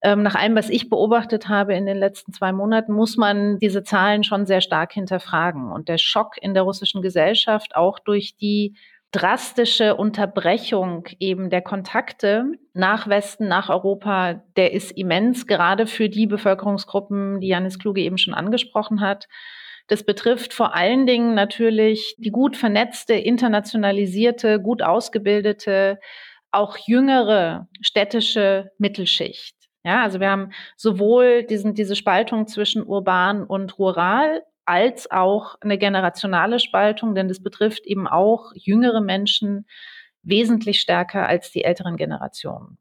ähm, 0.00 0.22
nach 0.22 0.36
allem, 0.36 0.54
was 0.54 0.70
ich 0.70 0.88
beobachtet 0.88 1.48
habe 1.48 1.74
in 1.74 1.86
den 1.86 1.96
letzten 1.96 2.32
zwei 2.32 2.52
Monaten, 2.52 2.92
muss 2.92 3.16
man 3.16 3.58
diese 3.58 3.82
Zahlen 3.82 4.22
schon 4.22 4.46
sehr 4.46 4.60
stark 4.60 4.92
hinterfragen. 4.92 5.72
Und 5.72 5.88
der 5.88 5.98
Schock 5.98 6.36
in 6.40 6.54
der 6.54 6.62
russischen 6.62 7.02
Gesellschaft, 7.02 7.74
auch 7.74 7.98
durch 7.98 8.36
die 8.36 8.76
drastische 9.10 9.96
Unterbrechung 9.96 11.06
eben 11.18 11.48
der 11.48 11.62
Kontakte 11.62 12.52
nach 12.74 13.08
Westen, 13.08 13.48
nach 13.48 13.70
Europa, 13.70 14.42
der 14.56 14.72
ist 14.72 14.92
immens, 14.92 15.46
gerade 15.46 15.86
für 15.86 16.08
die 16.08 16.26
Bevölkerungsgruppen, 16.26 17.40
die 17.40 17.48
Janis 17.48 17.78
Kluge 17.78 18.02
eben 18.02 18.18
schon 18.18 18.34
angesprochen 18.34 19.00
hat. 19.00 19.28
Das 19.86 20.04
betrifft 20.04 20.52
vor 20.52 20.74
allen 20.74 21.06
Dingen 21.06 21.34
natürlich 21.34 22.14
die 22.18 22.30
gut 22.30 22.56
vernetzte, 22.56 23.14
internationalisierte, 23.14 24.60
gut 24.60 24.82
ausgebildete, 24.82 25.98
auch 26.50 26.76
jüngere 26.76 27.68
städtische 27.80 28.70
Mittelschicht. 28.76 29.56
Ja, 29.84 30.02
also 30.02 30.20
wir 30.20 30.28
haben 30.30 30.50
sowohl 30.76 31.44
diesen, 31.44 31.72
diese 31.72 31.96
Spaltung 31.96 32.46
zwischen 32.46 32.82
urban 32.82 33.42
und 33.44 33.78
rural 33.78 34.42
als 34.68 35.10
auch 35.10 35.56
eine 35.60 35.78
generationale 35.78 36.60
Spaltung, 36.60 37.14
denn 37.14 37.28
das 37.28 37.42
betrifft 37.42 37.86
eben 37.86 38.06
auch 38.06 38.52
jüngere 38.54 39.00
Menschen 39.00 39.66
wesentlich 40.22 40.80
stärker 40.80 41.26
als 41.26 41.50
die 41.50 41.64
älteren 41.64 41.96
Generationen. 41.96 42.76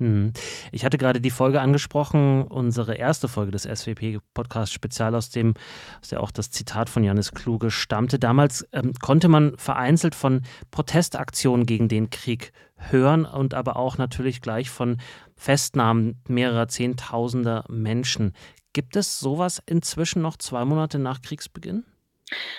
Mhm. 0.00 0.32
Ich 0.72 0.84
hatte 0.84 0.98
gerade 0.98 1.20
die 1.20 1.30
Folge 1.30 1.60
angesprochen, 1.60 2.44
unsere 2.44 2.94
erste 2.94 3.28
Folge 3.28 3.52
des 3.52 3.62
SWP-Podcasts, 3.62 4.74
spezial 4.74 5.14
aus 5.14 5.30
dem, 5.30 5.54
aus 6.00 6.08
der 6.08 6.22
auch 6.22 6.30
das 6.30 6.50
Zitat 6.50 6.88
von 6.88 7.04
Janis 7.04 7.32
Kluge 7.32 7.70
stammte. 7.70 8.18
Damals 8.18 8.66
ähm, 8.72 8.92
konnte 9.00 9.28
man 9.28 9.56
vereinzelt 9.58 10.14
von 10.14 10.42
Protestaktionen 10.70 11.66
gegen 11.66 11.88
den 11.88 12.10
Krieg 12.10 12.52
hören 12.76 13.26
und 13.26 13.52
aber 13.52 13.76
auch 13.76 13.98
natürlich 13.98 14.40
gleich 14.40 14.70
von 14.70 14.96
Festnahmen 15.36 16.22
mehrerer 16.28 16.68
Zehntausender 16.68 17.64
Menschen. 17.68 18.32
Gibt 18.72 18.96
es 18.96 19.18
sowas 19.18 19.62
inzwischen 19.66 20.22
noch 20.22 20.36
zwei 20.36 20.64
Monate 20.64 20.98
nach 20.98 21.22
Kriegsbeginn? 21.22 21.84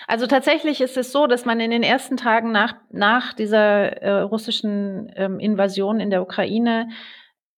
Also 0.07 0.27
tatsächlich 0.27 0.81
ist 0.81 0.97
es 0.97 1.11
so, 1.11 1.27
dass 1.27 1.45
man 1.45 1.59
in 1.59 1.71
den 1.71 1.83
ersten 1.83 2.17
Tagen 2.17 2.51
nach, 2.51 2.75
nach 2.91 3.33
dieser 3.33 4.01
äh, 4.01 4.21
russischen 4.21 5.11
ähm, 5.15 5.39
Invasion 5.39 5.99
in 6.01 6.09
der 6.09 6.21
Ukraine 6.21 6.89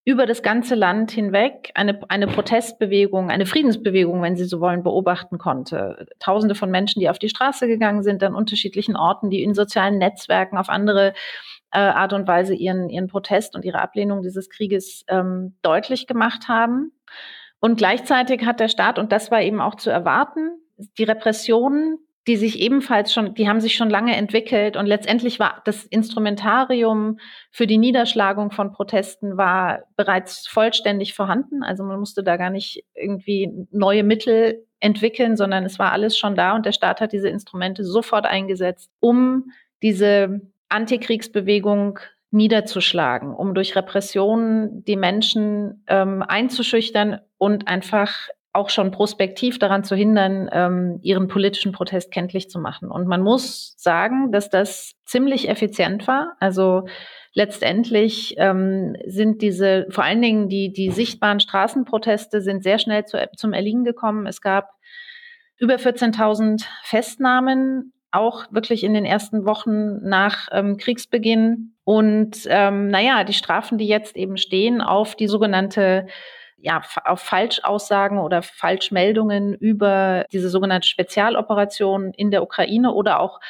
über 0.05 0.25
das 0.25 0.43
ganze 0.43 0.75
Land 0.75 1.11
hinweg 1.11 1.71
eine, 1.75 2.01
eine 2.09 2.27
Protestbewegung, 2.27 3.29
eine 3.29 3.45
Friedensbewegung, 3.45 4.21
wenn 4.21 4.35
Sie 4.35 4.43
so 4.43 4.59
wollen, 4.59 4.83
beobachten 4.83 5.37
konnte. 5.37 6.07
Tausende 6.19 6.55
von 6.55 6.69
Menschen, 6.69 6.99
die 6.99 7.09
auf 7.09 7.19
die 7.19 7.29
Straße 7.29 7.67
gegangen 7.67 8.03
sind, 8.03 8.21
an 8.21 8.35
unterschiedlichen 8.35 8.97
Orten, 8.97 9.29
die 9.29 9.43
in 9.43 9.53
sozialen 9.53 9.97
Netzwerken 9.97 10.57
auf 10.57 10.67
andere 10.67 11.13
äh, 11.71 11.79
Art 11.79 12.11
und 12.11 12.27
Weise 12.27 12.53
ihren, 12.53 12.89
ihren 12.89 13.07
Protest 13.07 13.55
und 13.55 13.63
ihre 13.63 13.81
Ablehnung 13.81 14.21
dieses 14.21 14.49
Krieges 14.49 15.05
ähm, 15.07 15.55
deutlich 15.61 16.05
gemacht 16.05 16.49
haben. 16.49 16.91
Und 17.63 17.77
gleichzeitig 17.77 18.43
hat 18.43 18.59
der 18.59 18.67
Staat, 18.67 18.99
und 18.99 19.13
das 19.13 19.31
war 19.31 19.41
eben 19.41 19.61
auch 19.61 19.75
zu 19.75 19.89
erwarten, 19.89 20.49
die 20.97 21.05
Repressionen, 21.05 21.97
die 22.27 22.35
sich 22.35 22.59
ebenfalls 22.59 23.13
schon, 23.13 23.35
die 23.35 23.47
haben 23.47 23.61
sich 23.61 23.77
schon 23.77 23.89
lange 23.89 24.17
entwickelt 24.17 24.75
und 24.75 24.85
letztendlich 24.85 25.39
war 25.39 25.61
das 25.63 25.85
Instrumentarium 25.85 27.19
für 27.51 27.65
die 27.65 27.77
Niederschlagung 27.77 28.51
von 28.51 28.73
Protesten 28.73 29.37
war 29.37 29.83
bereits 29.95 30.45
vollständig 30.45 31.13
vorhanden. 31.13 31.63
Also 31.63 31.85
man 31.85 31.99
musste 31.99 32.21
da 32.21 32.35
gar 32.35 32.49
nicht 32.49 32.83
irgendwie 32.95 33.49
neue 33.71 34.03
Mittel 34.03 34.65
entwickeln, 34.81 35.37
sondern 35.37 35.63
es 35.63 35.79
war 35.79 35.93
alles 35.93 36.17
schon 36.17 36.35
da 36.35 36.57
und 36.57 36.65
der 36.65 36.73
Staat 36.73 36.99
hat 36.99 37.13
diese 37.13 37.29
Instrumente 37.29 37.85
sofort 37.85 38.25
eingesetzt, 38.25 38.91
um 38.99 39.51
diese 39.81 40.41
Antikriegsbewegung 40.67 41.99
niederzuschlagen, 42.33 43.33
um 43.33 43.53
durch 43.53 43.75
Repressionen 43.75 44.83
die 44.83 44.95
Menschen 44.97 45.83
ähm, 45.87 46.23
einzuschüchtern 46.23 47.21
und 47.43 47.67
einfach 47.67 48.29
auch 48.53 48.69
schon 48.69 48.91
prospektiv 48.91 49.59
daran 49.59 49.83
zu 49.83 49.97
hindern, 49.97 50.49
ähm, 50.53 50.99
ihren 51.01 51.27
politischen 51.27 51.73
Protest 51.73 52.09
kenntlich 52.09 52.49
zu 52.49 52.57
machen. 52.57 52.89
Und 52.89 53.05
man 53.05 53.21
muss 53.21 53.73
sagen, 53.77 54.31
dass 54.31 54.49
das 54.49 54.93
ziemlich 55.05 55.49
effizient 55.49 56.07
war. 56.07 56.37
Also 56.39 56.85
letztendlich 57.33 58.35
ähm, 58.37 58.95
sind 59.05 59.41
diese, 59.41 59.87
vor 59.89 60.05
allen 60.05 60.21
Dingen 60.21 60.47
die, 60.47 60.71
die 60.71 60.89
sichtbaren 60.89 61.41
Straßenproteste 61.41 62.41
sind 62.41 62.63
sehr 62.63 62.79
schnell 62.79 63.03
zu, 63.03 63.17
zum 63.35 63.51
Erliegen 63.51 63.83
gekommen. 63.83 64.25
Es 64.25 64.39
gab 64.39 64.69
über 65.57 65.75
14.000 65.75 66.63
Festnahmen, 66.83 67.91
auch 68.11 68.45
wirklich 68.51 68.85
in 68.85 68.93
den 68.93 69.03
ersten 69.05 69.45
Wochen 69.45 70.07
nach 70.07 70.47
ähm, 70.53 70.77
Kriegsbeginn. 70.77 71.75
Und 71.83 72.37
ähm, 72.45 72.87
naja, 72.87 73.25
die 73.25 73.33
Strafen, 73.33 73.77
die 73.77 73.87
jetzt 73.87 74.15
eben 74.15 74.37
stehen 74.37 74.79
auf 74.79 75.15
die 75.17 75.27
sogenannte 75.27 76.07
ja, 76.63 76.81
auf 77.03 77.19
Falschaussagen 77.19 78.19
oder 78.19 78.41
Falschmeldungen 78.41 79.53
über 79.53 80.25
diese 80.31 80.47
sogenannte 80.47 80.87
Spezialoperation 80.87 82.13
in 82.13 82.31
der 82.31 82.41
Ukraine 82.41 82.93
oder 82.93 83.19
auch 83.19 83.41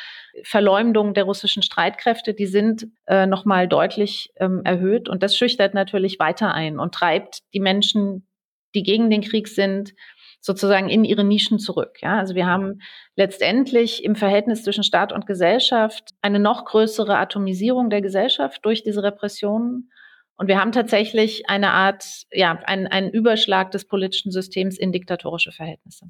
Verleumdung 0.41 1.13
der 1.13 1.25
russischen 1.25 1.61
Streitkräfte, 1.61 2.33
die 2.33 2.47
sind 2.47 2.87
äh, 3.05 3.27
nochmal 3.27 3.67
deutlich 3.67 4.33
ähm, 4.37 4.61
erhöht. 4.65 5.09
Und 5.09 5.21
das 5.21 5.37
schüchtert 5.37 5.75
natürlich 5.75 6.17
weiter 6.17 6.55
ein 6.55 6.79
und 6.79 6.95
treibt 6.95 7.41
die 7.53 7.59
Menschen, 7.59 8.27
die 8.73 8.81
gegen 8.81 9.11
den 9.11 9.21
Krieg 9.21 9.47
sind, 9.47 9.93
sozusagen 10.41 10.89
in 10.89 11.05
ihre 11.05 11.23
Nischen 11.23 11.59
zurück. 11.59 11.99
Ja, 12.01 12.17
also 12.17 12.33
wir 12.33 12.47
haben 12.47 12.81
letztendlich 13.15 14.03
im 14.03 14.15
Verhältnis 14.15 14.63
zwischen 14.63 14.83
Staat 14.83 15.13
und 15.13 15.27
Gesellschaft 15.27 16.15
eine 16.23 16.39
noch 16.39 16.65
größere 16.65 17.15
Atomisierung 17.19 17.91
der 17.91 18.01
Gesellschaft 18.01 18.65
durch 18.65 18.81
diese 18.81 19.03
Repressionen. 19.03 19.91
Und 20.37 20.47
wir 20.47 20.59
haben 20.59 20.71
tatsächlich 20.71 21.49
eine 21.49 21.71
Art, 21.71 22.23
ja, 22.31 22.59
einen, 22.65 22.87
einen 22.87 23.11
Überschlag 23.11 23.71
des 23.71 23.85
politischen 23.85 24.31
Systems 24.31 24.77
in 24.77 24.91
diktatorische 24.91 25.51
Verhältnisse. 25.51 26.07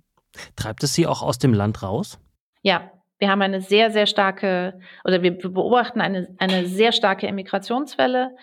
Treibt 0.56 0.84
es 0.84 0.94
Sie 0.94 1.06
auch 1.06 1.22
aus 1.22 1.38
dem 1.38 1.53
Land 1.53 1.84
raus? 1.84 2.20
Ja, 2.62 2.92
wir 3.20 3.30
haben 3.30 3.42
eine 3.42 3.62
sehr, 3.62 3.92
sehr 3.92 4.06
starke, 4.06 4.80
oder 5.03 5.22
wir 5.22 5.38
beobachten 5.38 6.01
eine, 6.01 6.36
eine 6.39 6.65
sehr 6.65 6.92
starke 6.92 7.27
Emigrationswelle. 7.27 8.36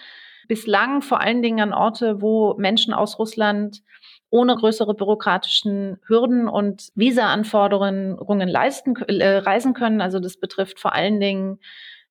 Bislang 0.48 1.02
vor 1.02 1.20
allen 1.20 1.42
Dingen 1.42 1.60
an 1.60 1.72
Orte, 1.72 2.20
wo 2.20 2.54
Menschen 2.54 2.94
aus 2.94 3.18
Russland 3.18 3.82
ohne 4.30 4.54
größere 4.54 4.94
bürokratischen 4.94 5.98
Hürden 6.06 6.48
und 6.48 6.90
Visa-Anforderungen 6.94 8.48
leisten, 8.48 8.94
äh, 8.96 9.38
reisen 9.38 9.74
können. 9.74 10.00
Also 10.00 10.20
das 10.20 10.38
betrifft 10.38 10.78
vor 10.78 10.94
allen 10.94 11.20
Dingen 11.20 11.58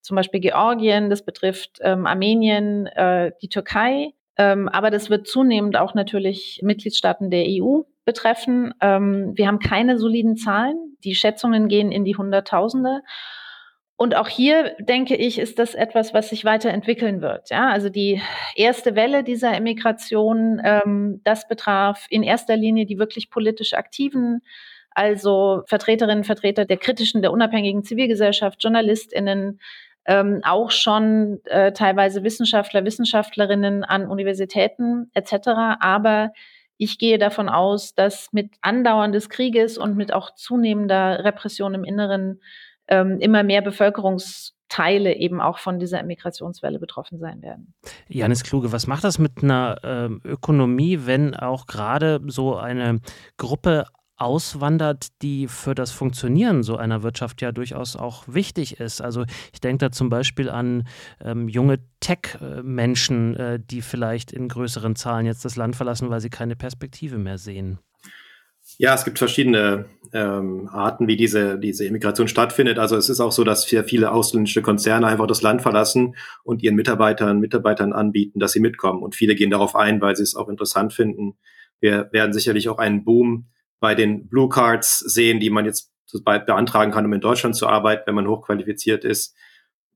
zum 0.01 0.15
Beispiel 0.15 0.39
Georgien, 0.39 1.09
das 1.09 1.23
betrifft 1.23 1.79
ähm, 1.81 2.05
Armenien, 2.05 2.87
äh, 2.87 3.31
die 3.41 3.49
Türkei. 3.49 4.13
Ähm, 4.37 4.69
aber 4.69 4.89
das 4.89 5.09
wird 5.09 5.27
zunehmend 5.27 5.77
auch 5.77 5.93
natürlich 5.93 6.61
Mitgliedstaaten 6.63 7.29
der 7.29 7.45
EU 7.47 7.81
betreffen. 8.05 8.73
Ähm, 8.81 9.33
wir 9.35 9.47
haben 9.47 9.59
keine 9.59 9.99
soliden 9.99 10.37
Zahlen. 10.37 10.97
Die 11.03 11.13
Schätzungen 11.13 11.67
gehen 11.67 11.91
in 11.91 12.05
die 12.05 12.15
Hunderttausende. 12.15 13.01
Und 13.97 14.15
auch 14.15 14.29
hier 14.29 14.75
denke 14.79 15.17
ich, 15.17 15.39
ist 15.39 15.59
das 15.59 15.75
etwas, 15.75 16.13
was 16.13 16.29
sich 16.29 16.45
weiterentwickeln 16.45 17.21
wird. 17.21 17.49
Ja, 17.49 17.67
also 17.67 17.89
die 17.89 18.21
erste 18.55 18.95
Welle 18.95 19.25
dieser 19.25 19.53
Emigration, 19.53 20.61
ähm, 20.63 21.19
das 21.25 21.49
betraf 21.49 22.05
in 22.09 22.23
erster 22.23 22.55
Linie 22.55 22.85
die 22.85 22.97
wirklich 22.97 23.29
politisch 23.29 23.73
Aktiven, 23.73 24.41
also 24.91 25.63
Vertreterinnen, 25.67 26.23
Vertreter 26.23 26.63
der 26.63 26.77
kritischen, 26.77 27.21
der 27.21 27.33
unabhängigen 27.33 27.83
Zivilgesellschaft, 27.83 28.63
JournalistInnen, 28.63 29.59
ähm, 30.09 30.41
auch 30.43 30.71
schon 30.71 31.39
äh, 31.45 31.71
teilweise 31.71 32.23
Wissenschaftler, 32.23 32.83
Wissenschaftlerinnen 32.83 33.83
an 33.83 34.07
Universitäten 34.07 35.11
etc. 35.13 35.49
Aber 35.79 36.31
ich 36.77 36.97
gehe 36.97 37.19
davon 37.19 37.47
aus, 37.47 37.93
dass 37.93 38.33
mit 38.33 38.55
Andauern 38.61 39.11
des 39.11 39.29
Krieges 39.29 39.77
und 39.77 39.95
mit 39.95 40.11
auch 40.11 40.33
zunehmender 40.33 41.23
Repression 41.23 41.75
im 41.75 41.83
Inneren 41.83 42.41
ähm, 42.87 43.19
immer 43.19 43.43
mehr 43.43 43.61
Bevölkerungsteile 43.61 45.15
eben 45.15 45.41
auch 45.41 45.59
von 45.59 45.77
dieser 45.77 45.99
Emigrationswelle 45.99 46.79
betroffen 46.79 47.19
sein 47.19 47.43
werden. 47.43 47.75
Janis 48.07 48.41
Kluge, 48.43 48.71
was 48.71 48.87
macht 48.87 49.03
das 49.03 49.19
mit 49.19 49.43
einer 49.43 49.77
ähm, 49.83 50.21
Ökonomie, 50.25 51.01
wenn 51.05 51.35
auch 51.35 51.67
gerade 51.67 52.19
so 52.25 52.55
eine 52.55 52.99
Gruppe 53.37 53.85
auswandert, 54.19 55.07
die 55.21 55.47
für 55.47 55.75
das 55.75 55.91
Funktionieren 55.91 56.63
so 56.63 56.77
einer 56.77 57.03
Wirtschaft 57.03 57.41
ja 57.41 57.51
durchaus 57.51 57.95
auch 57.95 58.23
wichtig 58.27 58.79
ist. 58.79 59.01
Also 59.01 59.25
ich 59.53 59.61
denke 59.61 59.85
da 59.85 59.91
zum 59.91 60.09
Beispiel 60.09 60.49
an 60.49 60.87
ähm, 61.23 61.47
junge 61.47 61.79
Tech-Menschen, 61.99 63.35
äh, 63.35 63.59
die 63.59 63.81
vielleicht 63.81 64.31
in 64.31 64.47
größeren 64.47 64.95
Zahlen 64.95 65.25
jetzt 65.25 65.45
das 65.45 65.55
Land 65.55 65.75
verlassen, 65.75 66.09
weil 66.09 66.21
sie 66.21 66.29
keine 66.29 66.55
Perspektive 66.55 67.17
mehr 67.17 67.37
sehen. 67.37 67.79
Ja, 68.77 68.93
es 68.93 69.03
gibt 69.03 69.17
verschiedene 69.17 69.85
ähm, 70.13 70.69
Arten, 70.71 71.07
wie 71.07 71.17
diese, 71.17 71.57
diese 71.57 71.85
Immigration 71.85 72.27
stattfindet. 72.27 72.77
Also 72.77 72.95
es 72.95 73.09
ist 73.09 73.19
auch 73.19 73.31
so, 73.31 73.43
dass 73.43 73.65
viele 73.65 74.11
ausländische 74.11 74.61
Konzerne 74.61 75.07
einfach 75.07 75.27
das 75.27 75.41
Land 75.41 75.61
verlassen 75.61 76.15
und 76.43 76.61
ihren 76.61 76.75
Mitarbeitern, 76.75 77.39
Mitarbeitern 77.39 77.93
anbieten, 77.93 78.39
dass 78.39 78.51
sie 78.51 78.59
mitkommen. 78.59 79.01
Und 79.01 79.15
viele 79.15 79.35
gehen 79.35 79.49
darauf 79.49 79.75
ein, 79.75 80.01
weil 80.01 80.15
sie 80.15 80.23
es 80.23 80.35
auch 80.35 80.49
interessant 80.49 80.93
finden. 80.93 81.37
Wir 81.79 82.09
werden 82.11 82.33
sicherlich 82.33 82.69
auch 82.69 82.77
einen 82.77 83.03
Boom 83.03 83.47
bei 83.79 83.95
den 83.95 84.27
Blue 84.27 84.49
Cards 84.49 84.99
sehen, 84.99 85.39
die 85.39 85.49
man 85.49 85.65
jetzt 85.65 85.91
beantragen 86.23 86.91
kann, 86.91 87.05
um 87.05 87.13
in 87.13 87.21
Deutschland 87.21 87.55
zu 87.55 87.67
arbeiten, 87.67 88.03
wenn 88.07 88.15
man 88.15 88.27
hochqualifiziert 88.27 89.03
ist. 89.03 89.35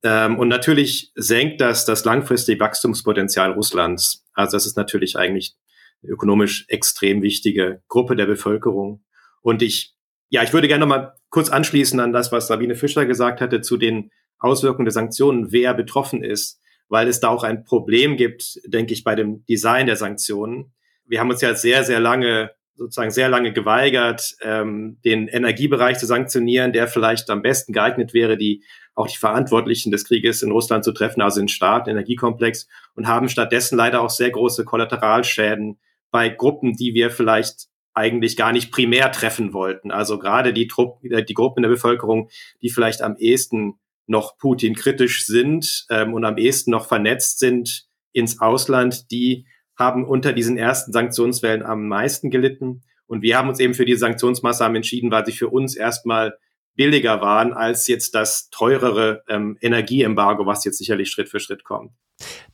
Ähm, 0.04 0.38
und 0.38 0.48
natürlich 0.48 1.12
senkt 1.16 1.62
das 1.62 1.86
das 1.86 2.06
langfristige 2.06 2.60
Wachstumspotenzial 2.60 3.54
Russlands. 3.54 4.25
Also 4.34 4.58
das 4.58 4.66
ist 4.66 4.78
natürlich 4.78 5.18
eigentlich 5.18 5.56
ökonomisch 6.04 6.66
extrem 6.68 7.22
wichtige 7.22 7.82
Gruppe 7.88 8.16
der 8.16 8.25
Bevölkerung. 8.25 9.04
Und 9.42 9.62
ich, 9.62 9.96
ja, 10.30 10.44
ich 10.44 10.54
würde 10.54 10.68
gerne 10.68 10.86
noch 10.86 10.96
mal 10.96 11.16
kurz 11.30 11.50
anschließen 11.50 12.00
an 12.00 12.13
das, 12.13 12.32
was 12.32 12.48
Sabine 12.48 12.75
Fischer 12.75 13.06
gesagt 13.06 13.42
hatte 13.42 13.62
zu 13.62 13.78
den 13.78 14.12
Auswirkungen 14.40 14.86
der 14.86 14.92
Sanktionen, 14.92 15.52
wer 15.52 15.74
betroffen 15.74 16.24
ist, 16.24 16.62
weil 16.90 17.08
es 17.08 17.22
da 17.22 17.30
auch 17.30 17.44
ein 17.44 17.63
Problem 17.63 18.18
gibt, 18.18 18.60
denke 18.66 18.94
ich, 18.94 19.04
bei 19.04 19.16
dem 19.16 19.46
Design 19.46 19.88
der 19.88 19.96
Sanktionen. 19.96 20.74
Wir 21.06 21.20
haben 21.20 21.30
uns 21.30 21.42
ja 21.42 21.56
sehr, 21.56 21.84
sehr 21.84 22.02
lange 22.02 22.52
sozusagen 22.75 23.12
sehr 23.12 23.30
lange 23.30 23.53
geweigert, 23.53 24.36
ähm, 24.42 24.98
den 25.06 25.27
Energiebereich 25.27 26.00
zu 26.00 26.06
sanktionieren, 26.06 26.74
der 26.74 26.88
vielleicht 26.88 27.30
am 27.30 27.42
besten 27.42 27.74
geeignet 27.74 28.13
wäre, 28.13 28.38
die 28.38 28.63
auch 28.96 29.08
die 29.08 29.18
Verantwortlichen 29.18 29.92
des 29.92 30.06
Krieges 30.06 30.42
in 30.42 30.51
Russland 30.51 30.84
zu 30.84 30.92
treffen, 30.92 31.22
also 31.22 31.39
den 31.39 31.48
Staat, 31.48 31.88
den 31.88 31.92
Energiekomplex, 31.92 32.68
und 32.96 33.08
haben 33.08 33.30
stattdessen 33.30 33.77
leider 33.77 34.01
auch 34.01 34.10
sehr 34.10 34.30
große 34.30 34.65
Kollateralschäden 34.65 35.80
bei 36.12 36.30
Gruppen, 36.30 36.75
die 36.75 36.94
wir 36.94 37.10
vielleicht 37.10 37.68
eigentlich 37.94 38.38
gar 38.38 38.51
nicht 38.51 38.72
primär 38.72 39.12
treffen 39.12 39.53
wollten. 39.53 39.92
Also 39.92 40.18
gerade 40.18 40.53
die, 40.53 40.68
Trupp, 40.68 41.03
äh, 41.03 41.24
die 41.24 41.34
Gruppen 41.34 41.62
der 41.62 41.70
Bevölkerung, 41.70 42.30
die 42.62 42.70
vielleicht 42.70 43.01
am 43.01 43.15
ehesten 43.18 43.80
noch 44.08 44.38
Putin 44.38 44.75
kritisch 44.75 45.25
sind 45.25 45.86
ähm, 45.89 46.13
und 46.13 46.25
am 46.25 46.38
ehesten 46.38 46.72
noch 46.72 46.88
vernetzt 46.88 47.39
sind 47.39 47.88
ins 48.12 48.42
Ausland, 48.42 49.12
die 49.12 49.46
haben 49.75 50.06
unter 50.06 50.34
diesen 50.34 50.58
ersten 50.58 50.92
Sanktionswellen 50.92 51.63
am 51.63 51.88
meisten 51.88 52.30
gelitten. 52.30 52.84
Und 53.08 53.22
wir 53.22 53.38
haben 53.38 53.50
uns 53.50 53.60
eben 53.60 53.74
für 53.74 53.86
die 53.86 53.96
Sanktionsmaßnahmen 53.96 54.77
entschieden, 54.77 55.12
weil 55.12 55.25
sie 55.25 55.32
für 55.32 55.50
uns 55.50 55.75
erstmal 55.75 56.38
billiger 56.75 57.22
waren 57.22 57.53
als 57.53 57.88
jetzt 57.88 58.15
das 58.15 58.50
teurere 58.50 59.24
ähm, 59.27 59.58
Energieembargo, 59.62 60.46
was 60.46 60.65
jetzt 60.65 60.77
sicherlich 60.77 61.10
Schritt 61.10 61.30
für 61.30 61.39
Schritt 61.39 61.63
kommt. 61.63 61.92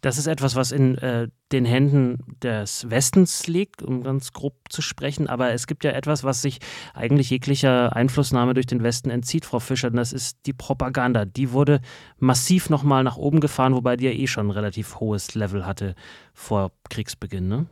Das 0.01 0.17
ist 0.17 0.27
etwas, 0.27 0.55
was 0.55 0.71
in 0.71 0.97
äh, 0.97 1.27
den 1.51 1.65
Händen 1.65 2.38
des 2.41 2.89
Westens 2.89 3.47
liegt, 3.47 3.83
um 3.83 4.03
ganz 4.03 4.31
grob 4.31 4.55
zu 4.69 4.81
sprechen. 4.81 5.27
Aber 5.27 5.51
es 5.51 5.67
gibt 5.67 5.83
ja 5.83 5.91
etwas, 5.91 6.23
was 6.23 6.41
sich 6.41 6.59
eigentlich 6.93 7.29
jeglicher 7.29 7.95
Einflussnahme 7.95 8.53
durch 8.53 8.65
den 8.65 8.83
Westen 8.83 9.09
entzieht, 9.09 9.45
Frau 9.45 9.59
Fischer. 9.59 9.89
Und 9.89 9.97
das 9.97 10.13
ist 10.13 10.39
die 10.45 10.53
Propaganda. 10.53 11.25
Die 11.25 11.51
wurde 11.51 11.81
massiv 12.17 12.69
nochmal 12.69 13.03
nach 13.03 13.17
oben 13.17 13.41
gefahren, 13.41 13.75
wobei 13.75 13.97
die 13.97 14.05
ja 14.05 14.11
eh 14.11 14.27
schon 14.27 14.47
ein 14.47 14.51
relativ 14.51 14.99
hohes 14.99 15.35
Level 15.35 15.65
hatte 15.65 15.95
vor 16.33 16.71
Kriegsbeginn. 16.89 17.47
Ne? 17.47 17.65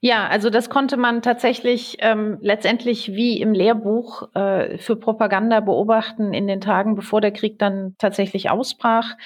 Ja, 0.00 0.26
also 0.26 0.50
das 0.50 0.68
konnte 0.68 0.96
man 0.96 1.22
tatsächlich 1.22 1.96
ähm, 2.00 2.38
letztendlich 2.40 3.12
wie 3.12 3.40
im 3.40 3.52
Lehrbuch 3.52 4.34
äh, 4.34 4.78
für 4.78 4.96
Propaganda 4.96 5.60
beobachten 5.60 6.32
in 6.32 6.48
den 6.48 6.60
Tagen, 6.60 6.96
bevor 6.96 7.20
der 7.20 7.30
Krieg 7.32 7.58
dann 7.58 7.94
tatsächlich 7.98 8.50
ausbrach, 8.50 9.16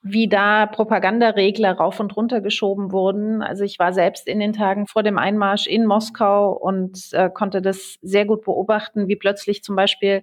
wie 0.00 0.28
da 0.28 0.66
Propagandaregler 0.66 1.72
rauf 1.72 2.00
und 2.00 2.16
runter 2.16 2.40
geschoben 2.40 2.90
wurden. 2.92 3.42
Also 3.42 3.64
ich 3.64 3.78
war 3.78 3.92
selbst 3.92 4.26
in 4.28 4.40
den 4.40 4.54
Tagen 4.54 4.86
vor 4.86 5.02
dem 5.02 5.18
Einmarsch 5.18 5.66
in 5.66 5.84
Moskau 5.84 6.52
und 6.52 6.98
äh, 7.12 7.28
konnte 7.28 7.60
das 7.60 7.98
sehr 8.00 8.24
gut 8.24 8.44
beobachten, 8.44 9.08
wie 9.08 9.16
plötzlich 9.16 9.62
zum 9.62 9.76
Beispiel 9.76 10.22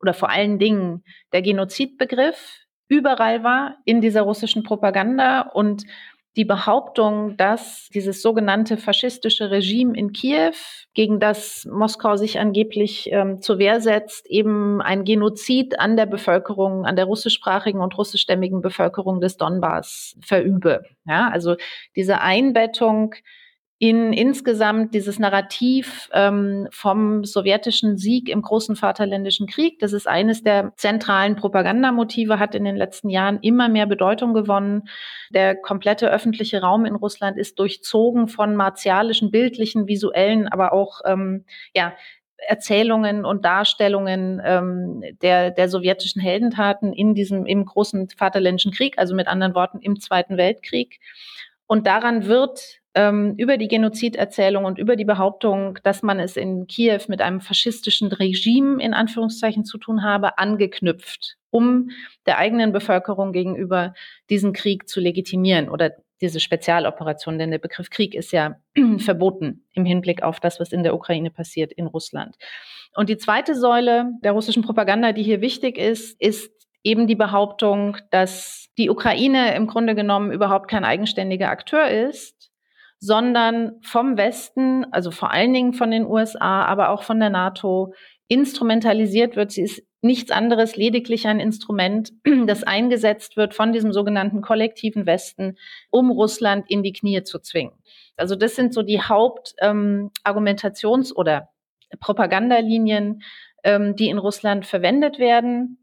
oder 0.00 0.12
vor 0.12 0.28
allen 0.28 0.58
Dingen 0.58 1.04
der 1.32 1.40
Genozidbegriff 1.40 2.58
überall 2.88 3.42
war 3.42 3.78
in 3.86 4.02
dieser 4.02 4.22
russischen 4.22 4.64
Propaganda 4.64 5.40
und 5.40 5.84
die 6.36 6.44
Behauptung, 6.44 7.36
dass 7.36 7.88
dieses 7.92 8.22
sogenannte 8.22 8.76
faschistische 8.76 9.50
Regime 9.50 9.96
in 9.96 10.12
Kiew, 10.12 10.54
gegen 10.94 11.20
das 11.20 11.66
Moskau 11.70 12.16
sich 12.16 12.38
angeblich 12.38 13.10
ähm, 13.12 13.40
zur 13.40 13.58
Wehr 13.58 13.80
setzt, 13.80 14.26
eben 14.26 14.80
ein 14.82 15.04
Genozid 15.04 15.78
an 15.78 15.96
der 15.96 16.06
Bevölkerung, 16.06 16.84
an 16.84 16.96
der 16.96 17.06
russischsprachigen 17.06 17.80
und 17.80 17.96
russischstämmigen 17.96 18.60
Bevölkerung 18.60 19.20
des 19.20 19.36
Donbass 19.36 20.16
verübe. 20.22 20.84
Ja, 21.06 21.28
also 21.30 21.56
diese 21.96 22.20
Einbettung 22.20 23.14
in 23.82 24.12
insgesamt 24.12 24.94
dieses 24.94 25.18
Narrativ 25.18 26.08
ähm, 26.12 26.68
vom 26.70 27.24
sowjetischen 27.24 27.98
Sieg 27.98 28.28
im 28.28 28.40
großen 28.40 28.76
Vaterländischen 28.76 29.48
Krieg. 29.48 29.80
Das 29.80 29.92
ist 29.92 30.06
eines 30.06 30.44
der 30.44 30.72
zentralen 30.76 31.34
Propagandamotive, 31.34 32.38
hat 32.38 32.54
in 32.54 32.62
den 32.62 32.76
letzten 32.76 33.10
Jahren 33.10 33.40
immer 33.42 33.68
mehr 33.68 33.86
Bedeutung 33.86 34.34
gewonnen. 34.34 34.84
Der 35.30 35.56
komplette 35.56 36.08
öffentliche 36.08 36.60
Raum 36.60 36.84
in 36.84 36.94
Russland 36.94 37.36
ist 37.36 37.58
durchzogen 37.58 38.28
von 38.28 38.54
martialischen, 38.54 39.32
bildlichen, 39.32 39.88
visuellen, 39.88 40.46
aber 40.46 40.72
auch 40.72 41.00
ähm, 41.04 41.44
ja, 41.74 41.92
Erzählungen 42.36 43.24
und 43.24 43.44
Darstellungen 43.44 44.40
ähm, 44.44 45.02
der, 45.22 45.50
der 45.50 45.68
sowjetischen 45.68 46.22
Heldentaten 46.22 46.92
in 46.92 47.16
diesem 47.16 47.46
im 47.46 47.64
großen 47.64 48.10
Vaterländischen 48.10 48.70
Krieg, 48.70 48.96
also 48.96 49.16
mit 49.16 49.26
anderen 49.26 49.56
Worten 49.56 49.80
im 49.80 49.98
Zweiten 49.98 50.36
Weltkrieg. 50.36 51.00
Und 51.66 51.86
daran 51.86 52.26
wird 52.26 52.80
ähm, 52.94 53.34
über 53.38 53.56
die 53.56 53.68
Genoziderzählung 53.68 54.64
und 54.64 54.78
über 54.78 54.96
die 54.96 55.04
Behauptung, 55.04 55.78
dass 55.82 56.02
man 56.02 56.20
es 56.20 56.36
in 56.36 56.66
Kiew 56.66 57.00
mit 57.08 57.22
einem 57.22 57.40
faschistischen 57.40 58.08
Regime 58.12 58.82
in 58.82 58.94
Anführungszeichen 58.94 59.64
zu 59.64 59.78
tun 59.78 60.02
habe, 60.02 60.38
angeknüpft, 60.38 61.36
um 61.50 61.90
der 62.26 62.38
eigenen 62.38 62.72
Bevölkerung 62.72 63.32
gegenüber 63.32 63.94
diesen 64.28 64.52
Krieg 64.52 64.88
zu 64.88 65.00
legitimieren 65.00 65.68
oder 65.68 65.92
diese 66.20 66.38
Spezialoperation, 66.38 67.38
denn 67.38 67.50
der 67.50 67.58
Begriff 67.58 67.90
Krieg 67.90 68.14
ist 68.14 68.32
ja 68.32 68.56
verboten 68.98 69.64
im 69.72 69.84
Hinblick 69.84 70.22
auf 70.22 70.38
das, 70.38 70.60
was 70.60 70.72
in 70.72 70.84
der 70.84 70.94
Ukraine 70.94 71.30
passiert, 71.30 71.72
in 71.72 71.86
Russland. 71.86 72.36
Und 72.94 73.08
die 73.08 73.16
zweite 73.16 73.54
Säule 73.54 74.12
der 74.22 74.32
russischen 74.32 74.62
Propaganda, 74.62 75.12
die 75.12 75.22
hier 75.22 75.40
wichtig 75.40 75.78
ist, 75.78 76.20
ist 76.20 76.52
eben 76.84 77.06
die 77.06 77.14
Behauptung, 77.14 77.96
dass 78.10 78.68
die 78.78 78.90
Ukraine 78.90 79.54
im 79.54 79.66
Grunde 79.66 79.94
genommen 79.94 80.32
überhaupt 80.32 80.68
kein 80.68 80.84
eigenständiger 80.84 81.48
Akteur 81.48 81.88
ist, 81.88 82.50
sondern 82.98 83.80
vom 83.82 84.16
Westen, 84.16 84.84
also 84.92 85.10
vor 85.10 85.32
allen 85.32 85.52
Dingen 85.52 85.72
von 85.72 85.90
den 85.90 86.06
USA, 86.06 86.64
aber 86.64 86.90
auch 86.90 87.02
von 87.02 87.18
der 87.18 87.30
NATO, 87.30 87.94
instrumentalisiert 88.28 89.36
wird. 89.36 89.52
Sie 89.52 89.62
ist 89.62 89.82
nichts 90.02 90.30
anderes, 90.30 90.76
lediglich 90.76 91.26
ein 91.26 91.40
Instrument, 91.40 92.12
das 92.46 92.62
eingesetzt 92.62 93.36
wird 93.36 93.54
von 93.54 93.72
diesem 93.72 93.92
sogenannten 93.92 94.40
kollektiven 94.40 95.06
Westen, 95.06 95.56
um 95.90 96.10
Russland 96.10 96.70
in 96.70 96.82
die 96.82 96.92
Knie 96.92 97.22
zu 97.22 97.38
zwingen. 97.38 97.72
Also 98.16 98.36
das 98.36 98.56
sind 98.56 98.74
so 98.74 98.82
die 98.82 99.00
Hauptargumentations- 99.00 101.10
ähm, 101.10 101.16
oder 101.16 101.48
Propagandalinien, 102.00 103.22
ähm, 103.64 103.96
die 103.96 104.08
in 104.08 104.18
Russland 104.18 104.66
verwendet 104.66 105.18
werden. 105.18 105.81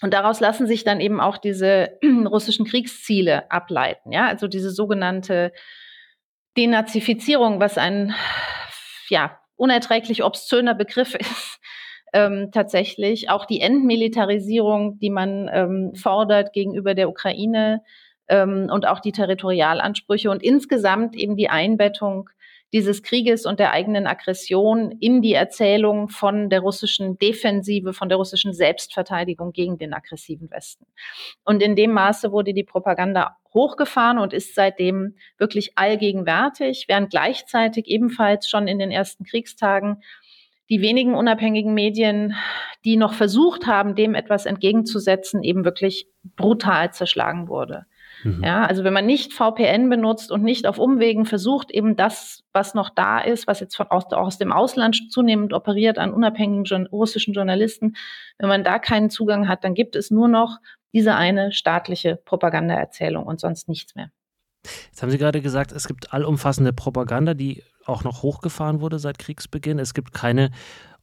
Und 0.00 0.12
daraus 0.12 0.40
lassen 0.40 0.66
sich 0.66 0.84
dann 0.84 1.00
eben 1.00 1.20
auch 1.20 1.38
diese 1.38 1.98
russischen 2.26 2.66
Kriegsziele 2.66 3.50
ableiten. 3.50 4.12
Ja, 4.12 4.26
also 4.26 4.48
diese 4.48 4.70
sogenannte 4.70 5.52
Denazifizierung, 6.56 7.60
was 7.60 7.78
ein 7.78 8.14
ja, 9.08 9.38
unerträglich 9.56 10.24
obszöner 10.24 10.74
Begriff 10.74 11.14
ist, 11.18 11.60
ähm, 12.12 12.50
tatsächlich. 12.52 13.30
Auch 13.30 13.44
die 13.44 13.60
Entmilitarisierung, 13.60 14.98
die 14.98 15.10
man 15.10 15.50
ähm, 15.52 15.92
fordert 15.94 16.52
gegenüber 16.52 16.94
der 16.94 17.08
Ukraine 17.08 17.82
ähm, 18.28 18.68
und 18.72 18.86
auch 18.86 19.00
die 19.00 19.12
Territorialansprüche 19.12 20.30
und 20.30 20.42
insgesamt 20.42 21.16
eben 21.16 21.36
die 21.36 21.50
Einbettung 21.50 22.30
dieses 22.74 23.04
Krieges 23.04 23.46
und 23.46 23.60
der 23.60 23.70
eigenen 23.70 24.08
Aggression 24.08 24.90
in 24.98 25.22
die 25.22 25.32
Erzählung 25.32 26.08
von 26.08 26.50
der 26.50 26.58
russischen 26.58 27.16
Defensive, 27.18 27.92
von 27.92 28.08
der 28.08 28.18
russischen 28.18 28.52
Selbstverteidigung 28.52 29.52
gegen 29.52 29.78
den 29.78 29.94
aggressiven 29.94 30.50
Westen. 30.50 30.84
Und 31.44 31.62
in 31.62 31.76
dem 31.76 31.92
Maße 31.92 32.32
wurde 32.32 32.52
die 32.52 32.64
Propaganda 32.64 33.36
hochgefahren 33.54 34.18
und 34.18 34.32
ist 34.32 34.56
seitdem 34.56 35.14
wirklich 35.38 35.78
allgegenwärtig, 35.78 36.86
während 36.88 37.10
gleichzeitig 37.10 37.86
ebenfalls 37.86 38.48
schon 38.48 38.66
in 38.66 38.80
den 38.80 38.90
ersten 38.90 39.22
Kriegstagen 39.22 40.02
die 40.68 40.80
wenigen 40.80 41.14
unabhängigen 41.14 41.74
Medien, 41.74 42.34
die 42.84 42.96
noch 42.96 43.12
versucht 43.12 43.68
haben, 43.68 43.94
dem 43.94 44.16
etwas 44.16 44.46
entgegenzusetzen, 44.46 45.44
eben 45.44 45.64
wirklich 45.64 46.08
brutal 46.36 46.92
zerschlagen 46.92 47.46
wurde. 47.46 47.86
Mhm. 48.24 48.42
Ja, 48.42 48.64
also 48.64 48.84
wenn 48.84 48.92
man 48.92 49.06
nicht 49.06 49.32
VPN 49.32 49.88
benutzt 49.90 50.32
und 50.32 50.42
nicht 50.42 50.66
auf 50.66 50.78
Umwegen 50.78 51.26
versucht, 51.26 51.70
eben 51.70 51.94
das, 51.94 52.42
was 52.52 52.74
noch 52.74 52.90
da 52.90 53.20
ist, 53.20 53.46
was 53.46 53.60
jetzt 53.60 53.76
von 53.76 53.88
aus, 53.88 54.06
aus 54.06 54.38
dem 54.38 54.50
Ausland 54.50 55.12
zunehmend 55.12 55.52
operiert 55.52 55.98
an 55.98 56.12
unabhängigen 56.12 56.86
russischen 56.86 57.34
Journalisten, 57.34 57.96
wenn 58.38 58.48
man 58.48 58.64
da 58.64 58.78
keinen 58.78 59.10
Zugang 59.10 59.46
hat, 59.46 59.62
dann 59.62 59.74
gibt 59.74 59.94
es 59.94 60.10
nur 60.10 60.28
noch 60.28 60.58
diese 60.92 61.14
eine 61.14 61.52
staatliche 61.52 62.16
Propagandaerzählung 62.16 63.24
und 63.24 63.40
sonst 63.40 63.68
nichts 63.68 63.94
mehr. 63.94 64.10
Jetzt 64.86 65.02
haben 65.02 65.10
Sie 65.10 65.18
gerade 65.18 65.40
gesagt, 65.40 65.72
es 65.72 65.86
gibt 65.86 66.12
allumfassende 66.12 66.72
Propaganda, 66.72 67.34
die 67.34 67.62
auch 67.86 68.04
noch 68.04 68.22
hochgefahren 68.22 68.80
wurde 68.80 68.98
seit 68.98 69.18
Kriegsbeginn. 69.18 69.78
Es 69.78 69.94
gibt 69.94 70.12
keine 70.12 70.50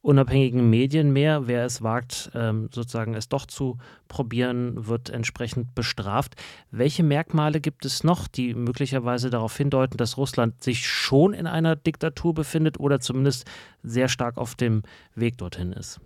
unabhängigen 0.02 0.68
Medien 0.68 1.12
mehr. 1.12 1.46
Wer 1.46 1.64
es 1.64 1.80
wagt, 1.82 2.30
ähm, 2.34 2.68
sozusagen 2.74 3.14
es 3.14 3.28
doch 3.28 3.46
zu 3.46 3.78
probieren, 4.08 4.86
wird 4.86 5.10
entsprechend 5.10 5.74
bestraft. 5.74 6.34
Welche 6.70 7.04
Merkmale 7.04 7.60
gibt 7.60 7.84
es 7.84 8.02
noch, 8.02 8.26
die 8.26 8.54
möglicherweise 8.54 9.30
darauf 9.30 9.56
hindeuten, 9.56 9.96
dass 9.96 10.16
Russland 10.16 10.62
sich 10.62 10.86
schon 10.86 11.32
in 11.32 11.46
einer 11.46 11.76
Diktatur 11.76 12.34
befindet 12.34 12.80
oder 12.80 13.00
zumindest 13.00 13.46
sehr 13.82 14.08
stark 14.08 14.38
auf 14.38 14.56
dem 14.56 14.82
Weg 15.14 15.38
dorthin 15.38 15.72
ist? 15.72 16.00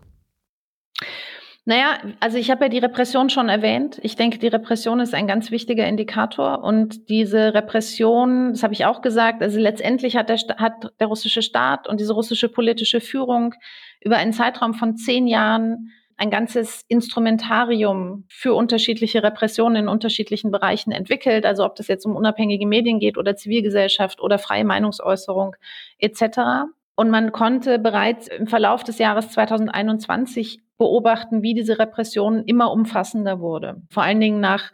Naja, 1.68 1.98
also 2.20 2.38
ich 2.38 2.52
habe 2.52 2.66
ja 2.66 2.68
die 2.68 2.78
Repression 2.78 3.28
schon 3.28 3.48
erwähnt. 3.48 3.98
Ich 4.02 4.14
denke, 4.14 4.38
die 4.38 4.46
Repression 4.46 5.00
ist 5.00 5.14
ein 5.14 5.26
ganz 5.26 5.50
wichtiger 5.50 5.84
Indikator. 5.84 6.62
Und 6.62 7.08
diese 7.08 7.54
Repression, 7.54 8.52
das 8.52 8.62
habe 8.62 8.72
ich 8.72 8.84
auch 8.84 9.02
gesagt, 9.02 9.42
also 9.42 9.58
letztendlich 9.58 10.16
hat 10.16 10.28
der, 10.28 10.38
hat 10.58 10.92
der 11.00 11.08
russische 11.08 11.42
Staat 11.42 11.88
und 11.88 11.98
diese 11.98 12.12
russische 12.12 12.48
politische 12.48 13.00
Führung 13.00 13.52
über 14.00 14.16
einen 14.16 14.32
Zeitraum 14.32 14.74
von 14.74 14.96
zehn 14.96 15.26
Jahren 15.26 15.90
ein 16.16 16.30
ganzes 16.30 16.84
Instrumentarium 16.86 18.26
für 18.28 18.54
unterschiedliche 18.54 19.24
Repressionen 19.24 19.82
in 19.82 19.88
unterschiedlichen 19.88 20.52
Bereichen 20.52 20.92
entwickelt. 20.92 21.44
Also 21.44 21.64
ob 21.64 21.74
das 21.74 21.88
jetzt 21.88 22.06
um 22.06 22.14
unabhängige 22.14 22.64
Medien 22.64 23.00
geht 23.00 23.18
oder 23.18 23.34
Zivilgesellschaft 23.34 24.20
oder 24.20 24.38
freie 24.38 24.64
Meinungsäußerung 24.64 25.56
etc. 25.98 26.68
Und 26.94 27.10
man 27.10 27.32
konnte 27.32 27.80
bereits 27.80 28.28
im 28.28 28.46
Verlauf 28.46 28.84
des 28.84 28.98
Jahres 28.98 29.32
2021 29.32 30.60
beobachten, 30.78 31.42
wie 31.42 31.54
diese 31.54 31.78
Repression 31.78 32.44
immer 32.44 32.70
umfassender 32.70 33.40
wurde. 33.40 33.82
Vor 33.90 34.02
allen 34.02 34.20
Dingen 34.20 34.40
nach 34.40 34.70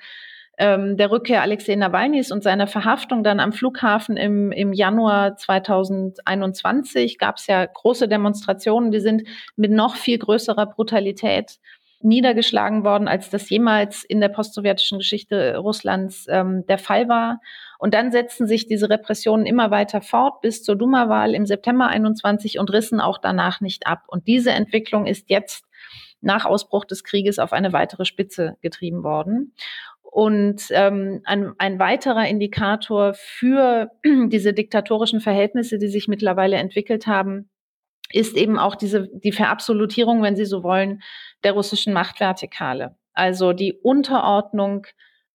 ähm, 0.59 0.97
der 0.97 1.11
Rückkehr 1.11 1.43
Alexei 1.43 1.75
Nawalnys 1.75 2.31
und 2.31 2.43
seiner 2.43 2.67
Verhaftung 2.67 3.25
dann 3.25 3.41
am 3.41 3.53
Flughafen 3.53 4.17
im, 4.17 4.53
im 4.53 4.73
Januar 4.73 5.37
2021 5.37 7.19
gab 7.19 7.37
es 7.37 7.47
ja 7.47 7.65
große 7.65 8.07
Demonstrationen, 8.07 8.91
die 8.91 9.01
sind 9.01 9.23
mit 9.57 9.73
noch 9.73 9.97
viel 9.97 10.19
größerer 10.19 10.67
Brutalität 10.67 11.59
niedergeschlagen 12.05 12.85
worden, 12.85 13.09
als 13.09 13.31
das 13.31 13.49
jemals 13.49 14.05
in 14.05 14.21
der 14.21 14.29
postsowjetischen 14.29 14.99
Geschichte 14.99 15.57
Russlands 15.57 16.27
ähm, 16.29 16.67
der 16.67 16.79
Fall 16.79 17.09
war. 17.09 17.41
Und 17.79 17.95
dann 17.95 18.13
setzten 18.13 18.47
sich 18.47 18.67
diese 18.67 18.91
Repressionen 18.91 19.47
immer 19.47 19.71
weiter 19.71 20.01
fort 20.01 20.41
bis 20.41 20.63
zur 20.63 20.77
Duma-Wahl 20.77 21.35
im 21.35 21.47
September 21.47 21.89
21 21.89 22.59
und 22.59 22.73
rissen 22.73 23.01
auch 23.01 23.19
danach 23.19 23.61
nicht 23.61 23.87
ab. 23.87 24.03
Und 24.09 24.27
diese 24.27 24.51
Entwicklung 24.51 25.07
ist 25.07 25.31
jetzt 25.31 25.65
nach 26.23 26.45
Ausbruch 26.47 26.85
des 26.85 27.05
Krieges 27.05 27.39
auf 27.39 27.53
eine 27.53 27.73
weitere 27.73 28.05
Spitze 28.05 28.57
getrieben 28.63 29.03
worden. 29.03 29.55
Und 30.03 30.67
ähm, 30.71 31.23
ein, 31.25 31.53
ein 31.59 31.79
weiterer 31.79 32.27
Indikator 32.29 33.15
für 33.15 33.91
diese 34.05 34.53
diktatorischen 34.53 35.21
Verhältnisse, 35.21 35.79
die 35.79 35.89
sich 35.89 36.09
mittlerweile 36.09 36.57
entwickelt 36.57 37.07
haben, 37.07 37.51
ist 38.13 38.37
eben 38.37 38.59
auch 38.59 38.75
diese, 38.75 39.09
die 39.13 39.33
Verabsolutierung, 39.33 40.23
wenn 40.23 40.37
Sie 40.37 40.45
so 40.45 40.63
wollen, 40.63 41.03
der 41.45 41.53
russischen 41.53 41.93
Machtvertikale. 41.95 42.97
Also 43.15 43.53
die 43.53 43.73
Unterordnung 43.73 44.87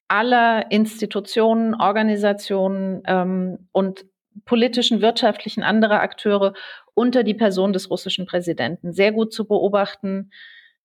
aller 0.08 0.71
Institutionen, 0.71 1.76
Organisationen 1.76 3.02
ähm, 3.08 3.67
und 3.71 4.06
politischen, 4.45 5.02
wirtschaftlichen 5.02 5.63
anderer 5.63 6.02
Akteure 6.02 6.54
unter 6.93 7.23
die 7.23 7.34
Person 7.34 7.73
des 7.73 7.89
russischen 7.89 8.26
Präsidenten. 8.26 8.93
Sehr 8.93 9.12
gut 9.12 9.34
zu 9.34 9.47
beobachten, 9.47 10.32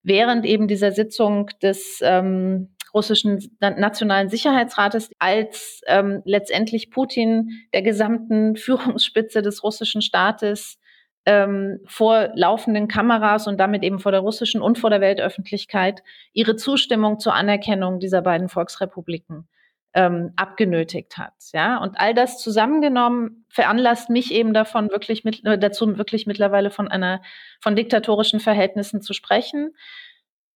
während 0.03 0.45
eben 0.45 0.67
dieser 0.67 0.91
Sitzung 0.91 1.49
des 1.61 1.99
ähm, 2.03 2.75
russischen 2.93 3.39
Nationalen 3.59 4.29
Sicherheitsrates, 4.29 5.09
als 5.17 5.81
ähm, 5.87 6.21
letztendlich 6.25 6.91
Putin 6.91 7.49
der 7.73 7.81
gesamten 7.81 8.55
Führungsspitze 8.57 9.41
des 9.41 9.63
russischen 9.63 10.01
Staates 10.01 10.77
ähm, 11.25 11.79
vor 11.87 12.29
laufenden 12.35 12.87
Kameras 12.87 13.47
und 13.47 13.57
damit 13.57 13.83
eben 13.83 13.99
vor 13.99 14.11
der 14.11 14.21
russischen 14.21 14.61
und 14.61 14.77
vor 14.77 14.89
der 14.89 15.01
Weltöffentlichkeit 15.01 16.03
ihre 16.33 16.55
Zustimmung 16.55 17.19
zur 17.19 17.33
Anerkennung 17.33 17.99
dieser 17.99 18.21
beiden 18.21 18.49
Volksrepubliken 18.49 19.47
ähm, 19.93 20.33
abgenötigt 20.35 21.17
hat. 21.17 21.33
Ja, 21.53 21.77
und 21.77 21.99
all 21.99 22.13
das 22.13 22.41
zusammengenommen 22.41 23.45
veranlasst 23.49 24.09
mich 24.09 24.33
eben 24.33 24.53
davon 24.53 24.89
wirklich 24.89 25.23
mit, 25.23 25.45
äh, 25.45 25.57
dazu 25.57 25.97
wirklich 25.97 26.25
mittlerweile 26.25 26.71
von 26.71 26.87
einer 26.87 27.21
von 27.61 27.75
diktatorischen 27.75 28.39
Verhältnissen 28.39 29.01
zu 29.01 29.13
sprechen. 29.13 29.75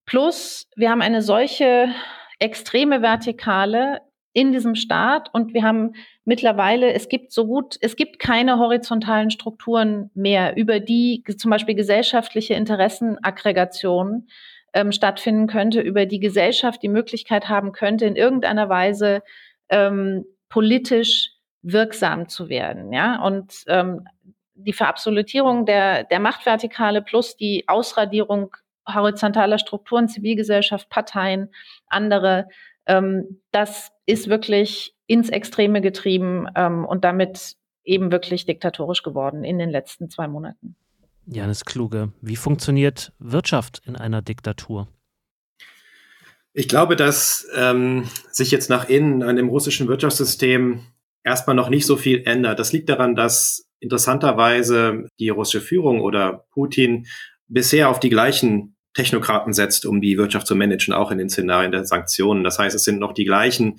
Plus 0.06 0.68
wir 0.76 0.90
haben 0.90 1.02
eine 1.02 1.22
solche 1.22 1.90
extreme 2.40 3.02
Vertikale 3.02 4.02
in 4.34 4.52
diesem 4.52 4.76
Staat 4.76 5.34
und 5.34 5.54
wir 5.54 5.64
haben 5.64 5.94
mittlerweile, 6.24 6.94
es 6.94 7.10
gibt 7.10 7.32
so 7.32 7.48
gut, 7.48 7.76
es 7.82 7.96
gibt 7.96 8.20
keine 8.20 8.60
horizontalen 8.60 9.32
Strukturen 9.32 10.12
mehr, 10.14 10.56
über 10.56 10.80
die 10.80 11.24
zum 11.38 11.50
Beispiel 11.50 11.74
gesellschaftliche 11.74 12.54
Interessenaggregation 12.54 14.28
ähm, 14.78 14.92
stattfinden 14.92 15.48
könnte, 15.48 15.82
über 15.82 16.06
die 16.06 16.20
Gesellschaft 16.20 16.84
die 16.84 16.88
Möglichkeit 16.88 17.50
haben 17.50 17.72
könnte, 17.72 18.06
in 18.06 18.16
irgendeiner 18.16 18.70
Weise 18.70 19.24
ähm, 19.70 20.24
politisch 20.50 21.32
wirksam 21.64 22.30
zu 22.30 22.48
werden. 22.48 22.94
Ja, 22.94 23.24
und 23.24 23.64
ähm, 23.66 24.08
die 24.54 24.74
Verabsolutierung 24.74 25.66
der, 25.66 26.04
der 26.04 26.20
Machtvertikale 26.20 27.02
plus 27.02 27.36
die 27.36 27.64
Ausradierung 27.68 28.56
horizontaler 28.88 29.58
Strukturen, 29.58 30.10
Zivilgesellschaft, 30.10 30.90
Parteien, 30.90 31.50
andere, 31.88 32.48
ähm, 32.86 33.42
das 33.52 33.92
ist 34.06 34.30
wirklich 34.30 34.96
ins 35.08 35.30
Extreme 35.30 35.82
getrieben 35.82 36.48
ähm, 36.56 36.86
und 36.86 37.04
damit 37.04 37.56
eben 37.84 38.12
wirklich 38.12 38.46
diktatorisch 38.46 39.02
geworden 39.02 39.44
in 39.44 39.58
den 39.58 39.72
letzten 39.72 40.12
zwei 40.12 40.28
Monaten. 40.28 40.76
Janis 41.28 41.66
Kluge, 41.66 42.14
wie 42.22 42.38
funktioniert 42.38 43.12
Wirtschaft 43.20 43.82
in 43.86 43.96
einer 43.96 44.22
Diktatur? 44.22 44.88
Ich 46.54 46.68
glaube, 46.68 46.96
dass 46.96 47.46
ähm, 47.56 48.10
sich 48.32 48.50
jetzt 48.50 48.70
nach 48.70 48.90
innen 48.90 49.22
an 49.22 49.36
dem 49.36 49.50
russischen 49.50 49.88
Wirtschaftssystem 49.88 50.86
erstmal 51.24 51.56
noch 51.56 51.70
nicht 51.70 51.86
so 51.86 51.98
viel 51.98 52.24
ändert. 52.26 52.60
Das 52.60 52.72
liegt 52.72 52.90
daran, 52.90 53.16
dass 53.16 53.68
interessanterweise 53.80 55.08
die 55.20 55.30
russische 55.30 55.62
Führung 55.62 56.02
oder 56.02 56.46
Putin 56.52 57.06
bisher 57.48 57.90
auf 57.90 58.00
die 58.00 58.10
gleichen 58.10 58.76
Technokraten 58.94 59.54
setzt, 59.54 59.86
um 59.86 60.02
die 60.02 60.18
Wirtschaft 60.18 60.48
zu 60.48 60.56
managen, 60.56 60.94
auch 60.94 61.12
in 61.12 61.20
den 61.20 61.30
Szenarien 61.30 61.72
der 61.72 61.86
Sanktionen. 61.86 62.44
Das 62.44 62.58
heißt, 62.58 62.76
es 62.76 62.84
sind 62.84 63.00
noch 63.00 63.14
die 63.14 63.26
gleichen 63.26 63.78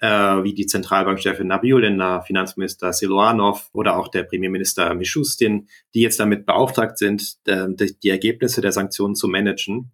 äh, 0.00 0.08
wie 0.42 0.54
die 0.54 0.66
Zentralbankchefin 0.66 1.46
Nabiulina, 1.46 2.22
Finanzminister 2.22 2.92
Siluanov 2.92 3.68
oder 3.72 3.96
auch 3.96 4.08
der 4.08 4.24
Premierminister 4.24 4.94
Mishustin, 4.94 5.68
die 5.94 6.00
jetzt 6.00 6.18
damit 6.18 6.46
beauftragt 6.46 6.98
sind, 6.98 7.36
äh, 7.46 7.66
die 8.02 8.08
Ergebnisse 8.08 8.60
der 8.60 8.72
Sanktionen 8.72 9.14
zu 9.14 9.28
managen. 9.28 9.92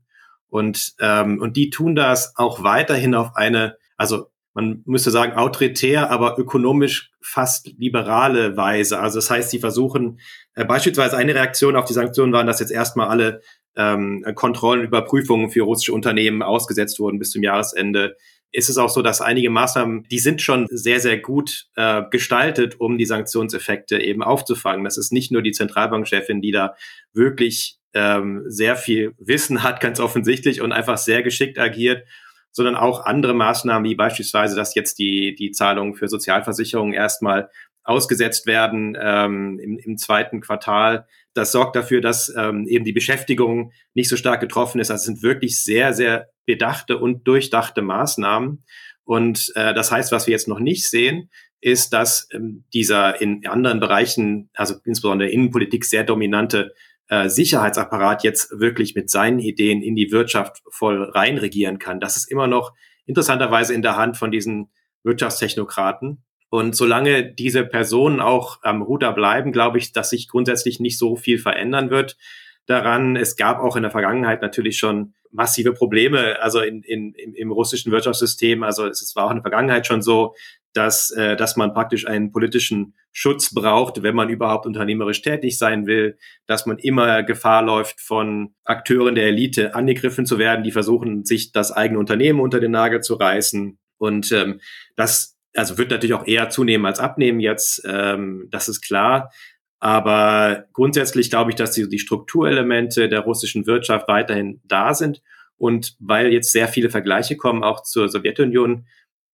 Und, 0.49 0.95
ähm, 1.01 1.41
und 1.41 1.57
die 1.57 1.71
tun 1.71 1.97
das 1.97 2.35
auch 2.37 2.63
weiterhin 2.63 3.15
auf 3.15 3.35
eine, 3.35 3.77
also 3.97 4.31
man 4.55 4.83
müsste 4.87 5.11
sagen, 5.11 5.35
autoritär, 5.35 6.11
aber 6.11 6.39
ökonomisch 6.39 7.11
fast 7.21 7.75
liberale 7.77 8.57
Weise. 8.57 8.99
Also 9.01 9.19
das 9.19 9.29
heißt, 9.29 9.51
sie 9.51 9.59
versuchen, 9.59 10.21
äh, 10.55 10.65
beispielsweise 10.65 11.17
eine 11.17 11.35
Reaktion 11.35 11.77
auf 11.77 11.85
die 11.85 11.93
Sanktionen 11.93 12.33
waren, 12.33 12.47
dass 12.47 12.61
jetzt 12.61 12.73
erstmal 12.73 13.09
alle 13.09 13.43
ähm, 13.77 14.25
Kontrollen, 14.35 14.85
Überprüfungen 14.85 15.51
für 15.51 15.63
russische 15.63 15.93
Unternehmen 15.93 16.43
ausgesetzt 16.43 16.99
wurden 17.01 17.19
bis 17.19 17.33
zum 17.33 17.43
Jahresende. 17.43 18.17
Ist 18.57 18.71
es 18.71 18.79
auch 18.79 18.89
so, 18.89 19.03
dass 19.03 19.21
einige 19.21 19.51
Maßnahmen, 19.51 20.05
die 20.05 20.19
sind 20.19 20.41
schon 20.41 20.67
sehr, 20.71 20.99
sehr 20.99 21.19
gut 21.19 21.67
äh, 21.77 22.05
gestaltet, 22.11 22.81
um 22.81 22.97
die 22.97 23.05
Sanktionseffekte 23.05 24.01
eben 24.01 24.23
aufzufangen. 24.23 24.83
Das 24.83 24.97
ist 24.97 25.13
nicht 25.13 25.31
nur 25.31 25.43
die 25.43 25.53
Zentralbankchefin, 25.53 26.41
die 26.41 26.53
da 26.53 26.75
wirklich 27.13 27.77
ähm, 27.93 28.45
sehr 28.47 28.77
viel 28.77 29.13
Wissen 29.19 29.63
hat, 29.63 29.81
ganz 29.81 30.01
offensichtlich, 30.01 30.63
und 30.63 30.73
einfach 30.73 30.97
sehr 30.97 31.23
geschickt 31.23 31.59
agiert, 31.59 32.09
sondern 32.51 32.77
auch 32.77 33.05
andere 33.05 33.35
Maßnahmen, 33.35 33.85
wie 33.85 33.95
beispielsweise, 33.95 34.57
dass 34.57 34.75
jetzt 34.75 34.99
die, 34.99 35.35
die 35.35 35.51
Zahlungen 35.51 35.95
für 35.95 36.09
Sozialversicherungen 36.09 36.95
erstmal 36.95 37.51
ausgesetzt 37.87 38.47
werden 38.47 38.97
ähm, 39.01 39.59
im, 39.59 39.79
im 39.79 39.97
zweiten 39.97 40.41
Quartal. 40.41 41.07
Das 41.35 41.53
sorgt 41.53 41.77
dafür, 41.77 42.01
dass 42.01 42.33
ähm, 42.37 42.67
eben 42.67 42.85
die 42.85 42.93
Beschäftigung 42.93 43.73
nicht 43.95 44.09
so 44.09 44.17
stark 44.17 44.41
getroffen 44.41 44.81
ist. 44.81 44.91
Das 44.91 45.05
sind 45.05 45.23
wirklich 45.23 45.63
sehr, 45.63 45.93
sehr 45.93 46.29
bedachte 46.47 46.99
und 46.99 47.27
durchdachte 47.27 47.83
Maßnahmen. 47.83 48.65
Und 49.05 49.53
äh, 49.55 49.73
das 49.73 49.93
heißt, 49.93 50.11
was 50.13 50.27
wir 50.27 50.33
jetzt 50.33 50.49
noch 50.49 50.59
nicht 50.59 50.89
sehen, 50.89 51.31
ist, 51.61 51.93
dass 51.93 52.29
ähm, 52.33 52.65
dieser 52.75 53.21
in 53.21 53.47
anderen 53.47 53.81
Bereichen, 53.81 54.51
also 54.55 54.75
insbesondere 54.85 55.31
Innenpolitik, 55.31 55.85
sehr 55.85 56.05
dominante 56.05 56.75
äh, 57.09 57.29
Sicherheitsapparat 57.29 58.25
jetzt 58.25 58.51
wirklich 58.59 58.95
mit 58.95 59.11
seinen 59.11 59.39
Ideen 59.39 59.83
in 59.83 59.95
die 59.95 60.11
Wirtschaft 60.11 60.63
voll 60.71 61.05
reinregieren 61.05 61.79
kann. 61.79 62.01
Das 62.01 62.17
ist 62.17 62.31
immer 62.31 62.49
noch 62.49 62.73
interessanterweise 63.07 63.75
in 63.75 63.83
der 63.83 63.97
Hand 63.97 64.17
von 64.17 64.33
diesen 64.33 64.71
Wirtschaftstechnokraten. 65.05 66.25
Und 66.57 66.75
solange 66.75 67.23
diese 67.23 67.67
Personen 67.67 68.19
auch 68.19 68.61
am 68.63 68.81
Ruder 68.81 69.13
bleiben, 69.13 69.53
glaube 69.53 69.77
ich, 69.77 69.93
dass 69.93 70.09
sich 70.09 70.27
grundsätzlich 70.27 70.81
nicht 70.81 70.97
so 70.97 71.15
viel 71.15 71.39
verändern 71.39 71.91
wird 71.91 72.17
daran. 72.65 73.15
Es 73.15 73.37
gab 73.37 73.59
auch 73.61 73.77
in 73.77 73.83
der 73.83 73.91
Vergangenheit 73.91 74.41
natürlich 74.41 74.79
schon 74.79 75.13
massive 75.31 75.75
Probleme, 75.75 76.41
also 76.41 76.61
in, 76.61 76.83
in, 76.83 77.13
im, 77.13 77.35
im 77.35 77.53
russischen 77.53 77.93
Wirtschaftssystem. 77.93 78.63
Also 78.63 78.87
es 78.87 79.15
war 79.15 79.27
auch 79.27 79.33
in 79.33 79.37
der 79.37 79.43
Vergangenheit 79.43 79.87
schon 79.87 80.01
so, 80.01 80.35
dass, 80.73 81.11
äh, 81.11 81.37
dass 81.37 81.59
man 81.59 81.75
praktisch 81.75 82.07
einen 82.07 82.33
politischen 82.33 82.95
Schutz 83.13 83.53
braucht, 83.53 84.03
wenn 84.03 84.15
man 84.15 84.31
überhaupt 84.31 84.65
unternehmerisch 84.65 85.21
tätig 85.21 85.59
sein 85.59 85.87
will, 85.87 86.17
dass 86.47 86.65
man 86.65 86.79
immer 86.79 87.23
Gefahr 87.23 87.63
läuft, 87.63 88.01
von 88.01 88.55
Akteuren 88.65 89.15
der 89.15 89.27
Elite 89.27 89.75
angegriffen 89.75 90.25
zu 90.25 90.39
werden, 90.39 90.65
die 90.65 90.73
versuchen, 90.73 91.27
sich 91.27 91.53
das 91.53 91.71
eigene 91.71 91.99
Unternehmen 91.99 92.41
unter 92.41 92.61
den 92.61 92.71
Nagel 92.71 93.03
zu 93.03 93.13
reißen. 93.13 93.79
Und 93.99 94.33
ähm, 94.33 94.61
das 94.97 95.36
also 95.57 95.79
wird 95.79 95.91
natürlich 95.91 96.15
auch 96.15 96.27
eher 96.27 96.51
zunehmen 96.51 96.87
als 96.87 97.01
abnehmen 97.01 97.41
jetzt, 97.41 97.83
ähm, 97.87 98.49
das 98.51 98.69
ist 98.69 98.83
klar. 98.83 99.31
Aber 99.79 100.67
grundsätzlich 100.73 101.31
glaube 101.31 101.51
ich, 101.51 101.57
dass 101.57 101.73
die, 101.73 101.89
die 101.89 101.99
Strukturelemente 101.99 103.09
der 103.09 103.21
russischen 103.21 103.67
Wirtschaft 103.67 104.09
weiterhin 104.09 104.61
da 104.65 104.95
sind. 104.95 105.23
Und 105.59 105.97
weil 106.01 106.33
jetzt 106.33 106.53
sehr 106.53 106.69
viele 106.69 106.91
Vergleiche 106.91 107.37
kommen, 107.37 107.63
auch 107.63 107.83
zur 107.83 108.09
Sowjetunion, 108.09 108.87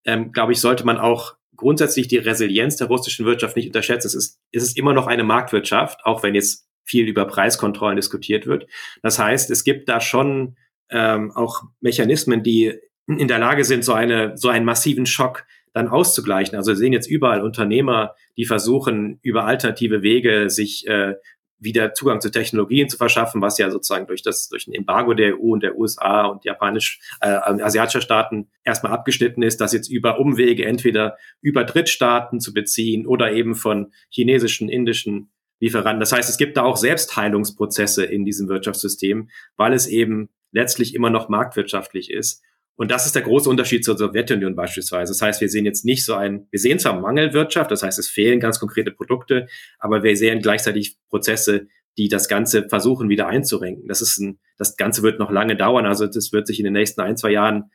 ähm, 0.04 0.32
glaube 0.32 0.52
ich, 0.52 0.60
sollte 0.60 0.84
man 0.84 0.98
auch 0.98 1.36
grundsätzlich 1.56 2.08
die 2.08 2.18
Resilienz 2.18 2.76
der 2.76 2.88
russischen 2.88 3.26
Wirtschaft 3.26 3.56
nicht 3.56 3.66
unterschätzen. 3.66 4.08
Es 4.08 4.14
ist, 4.14 4.40
es 4.52 4.62
ist 4.62 4.76
immer 4.76 4.92
noch 4.92 5.06
eine 5.06 5.24
Marktwirtschaft, 5.24 6.04
auch 6.04 6.22
wenn 6.22 6.34
jetzt 6.34 6.66
viel 6.84 7.08
über 7.08 7.24
Preiskontrollen 7.24 7.96
diskutiert 7.96 8.46
wird. 8.46 8.66
Das 9.02 9.18
heißt, 9.18 9.50
es 9.50 9.62
gibt 9.62 9.88
da 9.88 10.00
schon 10.00 10.56
ähm, 10.90 11.30
auch 11.32 11.62
Mechanismen, 11.80 12.42
die 12.42 12.78
in 13.06 13.28
der 13.28 13.38
Lage 13.38 13.64
sind, 13.64 13.84
so 13.84 13.92
eine 13.92 14.36
so 14.36 14.48
einen 14.48 14.64
massiven 14.64 15.06
Schock 15.06 15.44
dann 15.72 15.88
auszugleichen. 15.88 16.56
Also 16.56 16.72
wir 16.72 16.76
sehen 16.76 16.92
jetzt 16.92 17.10
überall 17.10 17.42
Unternehmer, 17.42 18.14
die 18.36 18.44
versuchen, 18.44 19.18
über 19.22 19.44
alternative 19.44 20.02
Wege 20.02 20.50
sich 20.50 20.86
äh, 20.86 21.14
wieder 21.62 21.94
Zugang 21.94 22.20
zu 22.20 22.30
Technologien 22.30 22.88
zu 22.88 22.96
verschaffen, 22.96 23.40
was 23.40 23.56
ja 23.58 23.70
sozusagen 23.70 24.06
durch 24.06 24.22
das 24.22 24.48
durch 24.48 24.66
ein 24.66 24.74
Embargo 24.74 25.14
der 25.14 25.38
EU 25.38 25.52
und 25.52 25.62
der 25.62 25.78
USA 25.78 26.26
und 26.26 26.44
japanisch 26.44 27.00
äh, 27.20 27.28
asiatischer 27.28 28.00
Staaten 28.00 28.48
erstmal 28.64 28.92
abgeschnitten 28.92 29.42
ist, 29.42 29.60
das 29.60 29.72
jetzt 29.72 29.88
über 29.88 30.18
Umwege 30.18 30.64
entweder 30.66 31.16
über 31.40 31.64
Drittstaaten 31.64 32.40
zu 32.40 32.52
beziehen 32.52 33.06
oder 33.06 33.32
eben 33.32 33.54
von 33.54 33.92
chinesischen, 34.10 34.68
indischen 34.68 35.30
Lieferanten. 35.60 36.00
Das 36.00 36.12
heißt, 36.12 36.28
es 36.28 36.38
gibt 36.38 36.56
da 36.56 36.62
auch 36.64 36.76
Selbstheilungsprozesse 36.76 38.04
in 38.04 38.24
diesem 38.24 38.48
Wirtschaftssystem, 38.48 39.30
weil 39.56 39.72
es 39.72 39.86
eben 39.86 40.28
letztlich 40.50 40.94
immer 40.94 41.10
noch 41.10 41.28
marktwirtschaftlich 41.28 42.10
ist. 42.10 42.42
Und 42.76 42.90
das 42.90 43.06
ist 43.06 43.14
der 43.14 43.22
große 43.22 43.48
Unterschied 43.48 43.84
zur 43.84 43.98
Sowjetunion 43.98 44.56
beispielsweise. 44.56 45.12
Das 45.12 45.20
heißt, 45.20 45.40
wir 45.40 45.48
sehen 45.48 45.66
jetzt 45.66 45.84
nicht 45.84 46.04
so 46.04 46.14
ein, 46.14 46.48
wir 46.50 46.58
sehen 46.58 46.78
zwar 46.78 46.98
Mangelwirtschaft, 46.98 47.70
das 47.70 47.82
heißt, 47.82 47.98
es 47.98 48.08
fehlen 48.08 48.40
ganz 48.40 48.58
konkrete 48.58 48.90
Produkte, 48.90 49.46
aber 49.78 50.02
wir 50.02 50.16
sehen 50.16 50.40
gleichzeitig 50.40 50.96
Prozesse, 51.08 51.68
die 51.98 52.08
das 52.08 52.28
Ganze 52.28 52.68
versuchen 52.68 53.08
wieder 53.08 53.28
einzurenken. 53.28 53.86
Das 53.88 54.00
ist 54.00 54.18
ein, 54.18 54.40
das 54.56 54.76
Ganze 54.76 55.02
wird 55.02 55.18
noch 55.18 55.30
lange 55.30 55.56
dauern. 55.56 55.84
Also 55.84 56.06
das 56.06 56.32
wird 56.32 56.46
sich 56.46 56.58
in 56.58 56.64
den 56.64 56.72
nächsten 56.72 57.02
ein, 57.02 57.16
zwei 57.16 57.30
Jahren 57.30 57.70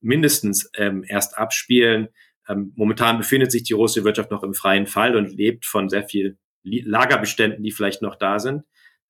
mindestens 0.00 0.70
ähm, 0.76 1.04
erst 1.06 1.36
abspielen. 1.36 2.08
Ähm, 2.48 2.72
momentan 2.76 3.18
befindet 3.18 3.50
sich 3.50 3.64
die 3.64 3.72
russische 3.72 4.04
Wirtschaft 4.04 4.30
noch 4.30 4.44
im 4.44 4.54
freien 4.54 4.86
Fall 4.86 5.16
und 5.16 5.36
lebt 5.36 5.66
von 5.66 5.88
sehr 5.88 6.04
viel 6.04 6.38
Lagerbeständen, 6.62 7.62
die 7.62 7.72
vielleicht 7.72 8.02
noch 8.02 8.16
da 8.16 8.38
sind. 8.38 8.62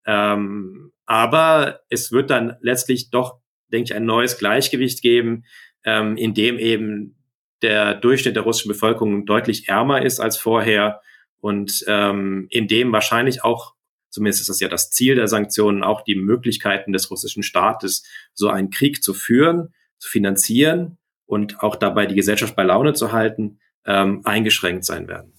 Ähm, 0.07 0.92
aber 1.05 1.81
es 1.90 2.12
wird 2.12 2.31
dann 2.31 2.57
letztlich 2.61 3.11
doch 3.11 3.40
denke 3.72 3.90
ich, 3.90 3.94
ein 3.94 4.05
neues 4.05 4.38
Gleichgewicht 4.38 5.02
geben, 5.02 5.44
ähm, 5.85 6.16
in 6.16 6.35
dem 6.35 6.59
eben 6.59 7.16
der 7.62 7.94
Durchschnitt 7.94 8.37
der 8.37 8.42
russischen 8.42 8.68
Bevölkerung 8.68 9.26
deutlich 9.26 9.68
ärmer 9.68 10.02
ist 10.02 10.20
als 10.20 10.37
vorher 10.37 11.00
und 11.38 11.85
ähm, 11.87 12.46
in 12.50 12.68
dem 12.68 12.92
wahrscheinlich 12.92 13.44
auch, 13.44 13.74
zumindest 14.11 14.42
ist 14.42 14.48
das 14.48 14.61
ja 14.61 14.68
das 14.68 14.90
Ziel 14.90 15.14
der 15.14 15.29
Sanktionen, 15.29 15.83
auch 15.83 16.02
die 16.02 16.16
Möglichkeiten 16.16 16.92
des 16.92 17.11
russischen 17.11 17.42
Staates, 17.42 18.05
so 18.35 18.48
einen 18.48 18.70
Krieg 18.70 19.02
zu 19.02 19.14
führen, 19.14 19.74
zu 19.98 20.11
finanzieren 20.11 20.98
und 21.24 21.62
auch 21.62 21.76
dabei 21.76 22.07
die 22.07 22.14
Gesellschaft 22.14 22.57
bei 22.57 22.62
Laune 22.62 22.92
zu 22.94 23.12
halten, 23.12 23.59
ähm, 23.85 24.20
eingeschränkt 24.24 24.85
sein 24.85 25.09
werden 25.09 25.33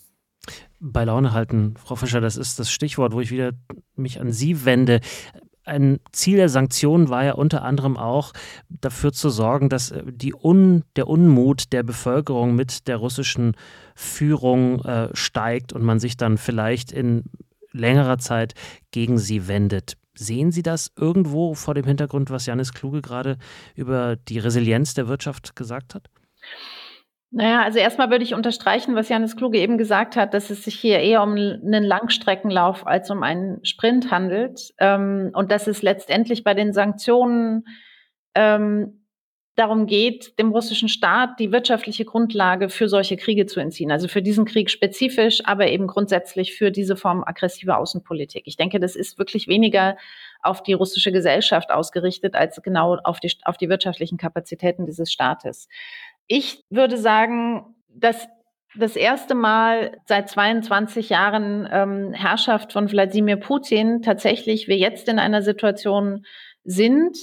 bei 0.79 1.03
Laune 1.05 1.33
halten. 1.33 1.75
Frau 1.83 1.95
Fischer, 1.95 2.21
das 2.21 2.37
ist 2.37 2.59
das 2.59 2.71
Stichwort, 2.71 3.13
wo 3.13 3.21
ich 3.21 3.31
wieder 3.31 3.53
mich 3.95 4.19
an 4.21 4.31
Sie 4.31 4.65
wende 4.65 5.01
ein 5.67 5.99
Ziel 6.11 6.37
der 6.37 6.49
Sanktionen 6.49 7.09
war 7.09 7.23
ja 7.23 7.33
unter 7.33 7.63
anderem 7.63 7.97
auch 7.97 8.33
dafür 8.69 9.11
zu 9.11 9.29
sorgen, 9.29 9.69
dass 9.69 9.91
äh, 9.91 10.03
die 10.07 10.33
Un, 10.33 10.83
der 10.95 11.07
Unmut 11.07 11.73
der 11.73 11.83
Bevölkerung 11.83 12.55
mit 12.55 12.87
der 12.87 12.97
russischen 12.97 13.55
Führung 13.95 14.83
äh, 14.85 15.09
steigt 15.13 15.73
und 15.73 15.83
man 15.83 15.99
sich 15.99 16.17
dann 16.17 16.37
vielleicht 16.37 16.91
in 16.91 17.25
längerer 17.71 18.17
Zeit 18.17 18.53
gegen 18.91 19.17
sie 19.17 19.47
wendet. 19.47 19.97
Sehen 20.15 20.51
Sie 20.51 20.63
das 20.63 20.91
irgendwo 20.95 21.53
vor 21.53 21.75
dem 21.75 21.85
Hintergrund, 21.85 22.31
was 22.31 22.47
Janis 22.47 22.73
Kluge 22.73 23.03
gerade 23.03 23.37
über 23.75 24.15
die 24.15 24.39
Resilienz 24.39 24.95
der 24.95 25.07
Wirtschaft 25.07 25.55
gesagt 25.55 25.93
hat? 25.93 26.09
Naja, 27.29 27.61
also 27.61 27.77
erstmal 27.77 28.09
würde 28.09 28.23
ich 28.23 28.33
unterstreichen, 28.33 28.95
was 28.95 29.09
Janis 29.09 29.35
Kluge 29.35 29.59
eben 29.59 29.77
gesagt 29.77 30.15
hat, 30.15 30.33
dass 30.33 30.49
es 30.49 30.63
sich 30.63 30.79
hier 30.79 30.99
eher 30.99 31.21
um 31.21 31.33
einen 31.33 31.83
Langstreckenlauf 31.83 32.87
als 32.87 33.11
um 33.11 33.21
einen 33.21 33.63
Sprint 33.65 34.11
handelt 34.11 34.73
ähm, 34.79 35.31
und 35.33 35.51
dass 35.51 35.67
es 35.67 35.81
letztendlich 35.81 36.45
bei 36.45 36.53
den 36.53 36.71
Sanktionen 36.71 37.65
ähm, 38.33 39.03
darum 39.57 39.87
geht, 39.87 40.37
dem 40.39 40.51
russischen 40.51 40.87
Staat 40.87 41.39
die 41.39 41.51
wirtschaftliche 41.51 42.05
Grundlage 42.05 42.69
für 42.69 42.87
solche 42.87 43.17
Kriege 43.17 43.47
zu 43.47 43.59
entziehen. 43.59 43.91
Also 43.91 44.07
für 44.07 44.21
diesen 44.21 44.45
Krieg 44.45 44.69
spezifisch, 44.69 45.41
aber 45.43 45.67
eben 45.67 45.87
grundsätzlich 45.87 46.55
für 46.55 46.71
diese 46.71 46.95
Form 46.95 47.23
aggressiver 47.25 47.79
Außenpolitik. 47.79 48.43
Ich 48.45 48.55
denke, 48.55 48.79
das 48.79 48.95
ist 48.95 49.17
wirklich 49.17 49.47
weniger 49.47 49.97
auf 50.43 50.61
die 50.61 50.73
russische 50.73 51.11
Gesellschaft 51.11 51.71
ausgerichtet 51.71 52.35
als 52.35 52.61
genau 52.61 52.97
auf 53.03 53.19
die, 53.19 53.31
auf 53.43 53.57
die 53.57 53.67
wirtschaftlichen 53.67 54.17
Kapazitäten 54.17 54.85
dieses 54.85 55.11
Staates. 55.11 55.67
Ich 56.27 56.63
würde 56.69 56.97
sagen, 56.97 57.75
dass 57.87 58.27
das 58.75 58.95
erste 58.95 59.33
Mal 59.33 59.97
seit 60.05 60.29
22 60.29 61.09
Jahren 61.09 61.67
ähm, 61.71 62.13
Herrschaft 62.13 62.73
von 62.73 62.91
Wladimir 62.91 63.37
Putin 63.37 64.01
tatsächlich 64.01 64.67
wir 64.67 64.77
jetzt 64.77 65.07
in 65.07 65.19
einer 65.19 65.41
Situation 65.41 66.25
sind, 66.63 67.17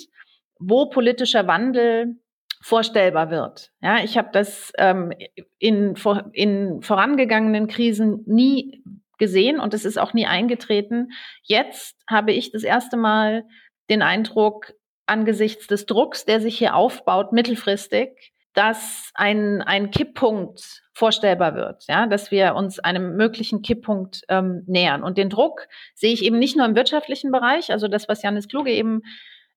wo 0.59 0.87
politischer 0.87 1.47
Wandel 1.47 2.17
vorstellbar 2.63 3.31
wird. 3.31 3.71
Ja, 3.83 4.03
ich 4.03 4.17
habe 4.17 4.31
das 4.33 4.73
ähm, 4.79 5.13
in, 5.59 5.95
in 6.33 6.81
vorangegangenen 6.83 7.69
Krisen 7.69 8.23
nie 8.27 8.83
gesehen 9.19 9.61
und 9.61 9.75
es 9.75 9.85
ist 9.85 9.99
auch 9.99 10.15
nie 10.15 10.27
eingetreten. 10.27 11.13
Jetzt 11.43 11.97
habe 12.09 12.33
ich 12.33 12.53
das 12.53 12.63
erste 12.63 12.97
Mal 12.97 13.45
den 13.91 14.03
Eindruck, 14.03 14.73
angesichts 15.07 15.67
des 15.67 15.85
Drucks, 15.85 16.25
der 16.25 16.41
sich 16.41 16.57
hier 16.57 16.75
aufbaut, 16.75 17.33
mittelfristig, 17.33 18.34
dass 18.55 19.11
ein, 19.15 19.63
ein 19.63 19.91
Kipppunkt 19.91 20.83
vorstellbar 20.93 21.57
wird, 21.57 21.85
ja, 21.89 22.07
dass 22.07 22.31
wir 22.31 22.55
uns 22.55 22.79
einem 22.79 23.17
möglichen 23.17 23.63
Kipppunkt 23.63 24.23
ähm, 24.29 24.63
nähern. 24.67 25.03
Und 25.03 25.19
den 25.19 25.29
Druck 25.29 25.67
sehe 25.95 26.13
ich 26.13 26.25
eben 26.25 26.39
nicht 26.39 26.57
nur 26.57 26.65
im 26.65 26.77
wirtschaftlichen 26.77 27.33
Bereich, 27.33 27.73
also 27.73 27.89
das, 27.89 28.09
was 28.09 28.23
Janis 28.23 28.49
Kluge 28.49 28.71
eben 28.71 29.03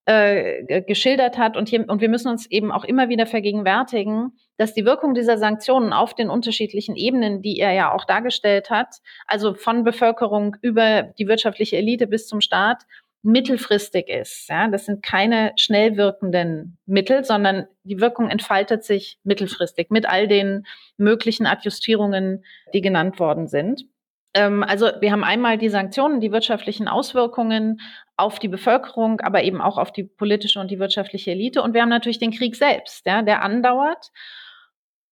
äh, 0.06 0.82
geschildert 0.84 1.38
hat. 1.38 1.58
Und, 1.58 1.70
hier, 1.70 1.88
und 1.88 2.02
wir 2.02 2.10
müssen 2.10 2.30
uns 2.30 2.50
eben 2.50 2.72
auch 2.72 2.86
immer 2.86 3.10
wieder 3.10 3.28
vergegenwärtigen, 3.28 4.32
dass 4.58 4.74
die 4.74 4.86
Wirkung 4.86 5.14
dieser 5.14 5.38
Sanktionen 5.38 5.94
auf 5.94 6.16
den 6.16 6.30
unterschiedlichen 6.30 6.96
Ebenen, 6.96 7.42
die 7.42 7.60
er 7.60 7.74
ja 7.74 7.94
auch 7.94 8.06
dargestellt 8.06 8.70
hat, 8.70 8.96
also 9.28 9.54
von 9.54 9.84
Bevölkerung 9.84 10.56
über 10.62 11.04
die 11.04 11.28
wirtschaftliche 11.28 11.78
Elite 11.78 12.08
bis 12.08 12.28
zum 12.28 12.42
Staat, 12.42 12.84
mittelfristig 13.24 14.08
ist. 14.10 14.48
Ja, 14.50 14.68
das 14.68 14.86
sind 14.86 15.04
keine 15.04 15.52
schnell 15.58 15.98
wirkenden 15.98 16.78
Mittel, 16.86 17.24
sondern 17.24 17.68
die 17.84 18.00
Wirkung 18.00 18.30
entfaltet 18.30 18.84
sich 18.84 19.20
mittelfristig 19.24 19.90
mit 19.90 20.08
all 20.08 20.28
den 20.28 20.66
möglichen 20.98 21.46
Adjustierungen, 21.46 22.44
die 22.74 22.82
genannt 22.82 23.20
worden 23.20 23.48
sind. 23.48 23.86
Ähm, 24.34 24.64
also 24.64 24.92
wir 25.00 25.12
haben 25.12 25.24
einmal 25.24 25.58
die 25.58 25.70
Sanktionen, 25.70 26.22
die 26.22 26.32
wirtschaftlichen 26.32 26.88
Auswirkungen 26.88 27.82
auf 28.18 28.40
die 28.40 28.48
Bevölkerung, 28.48 29.20
aber 29.22 29.44
eben 29.44 29.62
auch 29.62 29.78
auf 29.78 29.92
die 29.92 30.04
politische 30.04 30.60
und 30.60 30.72
die 30.72 30.80
wirtschaftliche 30.80 31.32
Elite. 31.32 31.62
Und 31.62 31.74
wir 31.74 31.82
haben 31.82 31.90
natürlich 31.90 32.20
den 32.20 32.32
Krieg 32.32 32.56
selbst, 32.56 33.06
ja, 33.06 33.22
der 33.22 33.42
andauert 33.42 34.12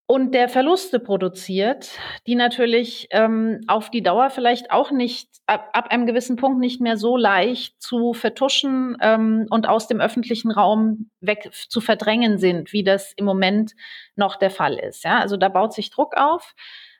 und 0.07 0.35
der 0.35 0.49
Verluste 0.49 0.99
produziert, 0.99 1.89
die 2.27 2.35
natürlich 2.35 3.07
ähm, 3.09 3.61
auf 3.67 3.89
die 3.89 4.03
Dauer 4.03 4.29
vielleicht 4.29 4.69
auch 4.69 4.91
nicht 4.91 5.29
ab, 5.47 5.69
ab, 5.73 5.87
einem 5.89 6.05
gewissen 6.05 6.35
Punkt 6.35 6.59
nicht 6.59 6.79
mehr 6.79 6.95
so 6.97 7.17
leicht 7.17 7.81
zu 7.81 8.13
vertuschen 8.13 8.97
ähm, 9.01 9.47
und 9.49 9.67
aus 9.67 9.87
dem 9.87 10.01
öffentlichen 10.01 10.51
Raum 10.51 11.09
weg 11.21 11.49
zu 11.69 11.81
verdrängen 11.81 12.37
sind, 12.37 12.71
wie 12.71 12.83
das 12.83 13.13
im 13.15 13.25
Moment 13.25 13.73
noch 14.15 14.35
der 14.35 14.51
Fall 14.51 14.75
ist. 14.75 15.03
Ja? 15.03 15.19
Also 15.19 15.37
da 15.37 15.49
baut 15.49 15.73
sich 15.73 15.89
Druck 15.89 16.15
auf, 16.15 16.53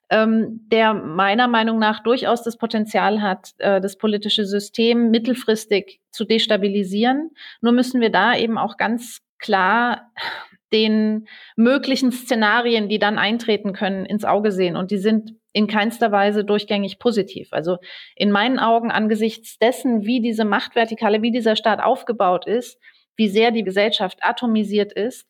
ähm, 0.10 0.68
der 0.72 0.96
meiner 0.96 1.48
Meinung 1.48 1.78
nach 1.78 2.02
durchaus 2.02 2.42
das 2.42 2.58
Potenzial 2.58 3.22
hat, 3.22 3.54
äh, 3.60 3.82
das 3.82 3.98
politische 3.98 4.46
System 4.46 5.12
mittelfristig 5.12 6.02
zu 6.10 6.26
destabilisieren. 6.26 7.32
Nur 7.62 7.74
müssen 7.74 8.02
wir 8.02 8.10
da 8.10 8.36
eben 8.36 8.58
auch 8.58 8.78
ganz 8.78 9.22
klar 9.38 10.12
den 10.74 11.28
möglichen 11.56 12.12
Szenarien, 12.12 12.90
die 12.90 13.00
dann 13.00 13.18
eintreten 13.18 13.74
können, 13.74 14.06
ins 14.06 14.26
Auge 14.26 14.52
sehen. 14.52 14.76
Und 14.76 14.92
die 14.92 14.98
sind 14.98 15.36
in 15.54 15.68
keinster 15.68 16.12
Weise 16.12 16.44
durchgängig 16.44 17.00
positiv. 17.00 17.50
Also 17.52 17.78
in 18.16 18.32
meinen 18.32 18.60
Augen 18.60 18.92
angesichts 18.92 19.58
dessen, 19.58 20.06
wie 20.06 20.22
diese 20.22 20.44
Machtvertikale, 20.44 21.22
wie 21.22 21.32
dieser 21.32 21.56
Staat 21.56 21.82
aufgebaut 21.82 22.46
ist, 22.46 22.78
wie 23.16 23.30
sehr 23.30 23.52
die 23.52 23.64
Gesellschaft 23.64 24.20
atomisiert 24.22 24.92
ist, 24.92 25.28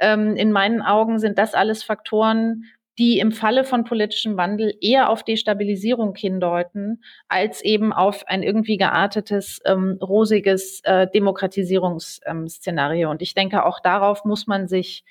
ähm, 0.00 0.36
in 0.36 0.52
meinen 0.52 0.82
Augen 0.82 1.18
sind 1.18 1.38
das 1.38 1.54
alles 1.54 1.82
Faktoren, 1.82 2.64
die 2.98 3.18
im 3.18 3.32
Falle 3.32 3.64
von 3.64 3.84
politischem 3.84 4.36
Wandel 4.36 4.74
eher 4.80 5.10
auf 5.10 5.22
Destabilisierung 5.22 6.14
hindeuten, 6.14 7.02
als 7.28 7.62
eben 7.62 7.92
auf 7.92 8.26
ein 8.26 8.42
irgendwie 8.42 8.78
geartetes, 8.78 9.60
ähm, 9.66 9.98
rosiges 10.00 10.80
äh, 10.84 11.06
Demokratisierungsszenario. 11.12 13.10
Und 13.10 13.20
ich 13.22 13.34
denke, 13.34 13.64
auch 13.64 13.80
darauf 13.80 14.24
muss 14.24 14.46
man 14.46 14.66
sich 14.66 15.04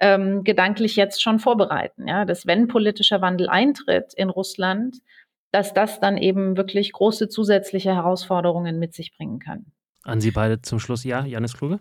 ähm, 0.00 0.44
gedanklich 0.44 0.96
jetzt 0.96 1.22
schon 1.22 1.38
vorbereiten, 1.38 2.08
ja, 2.08 2.24
dass 2.24 2.46
wenn 2.46 2.68
politischer 2.68 3.20
Wandel 3.20 3.48
eintritt 3.48 4.14
in 4.14 4.30
Russland, 4.30 4.96
dass 5.52 5.74
das 5.74 6.00
dann 6.00 6.16
eben 6.16 6.56
wirklich 6.56 6.92
große 6.92 7.28
zusätzliche 7.28 7.94
Herausforderungen 7.94 8.78
mit 8.78 8.94
sich 8.94 9.16
bringen 9.16 9.38
kann. 9.38 9.66
An 10.02 10.20
Sie 10.20 10.30
beide 10.30 10.62
zum 10.62 10.78
Schluss, 10.78 11.04
ja, 11.04 11.24
Janis 11.24 11.56
Kluge? 11.56 11.80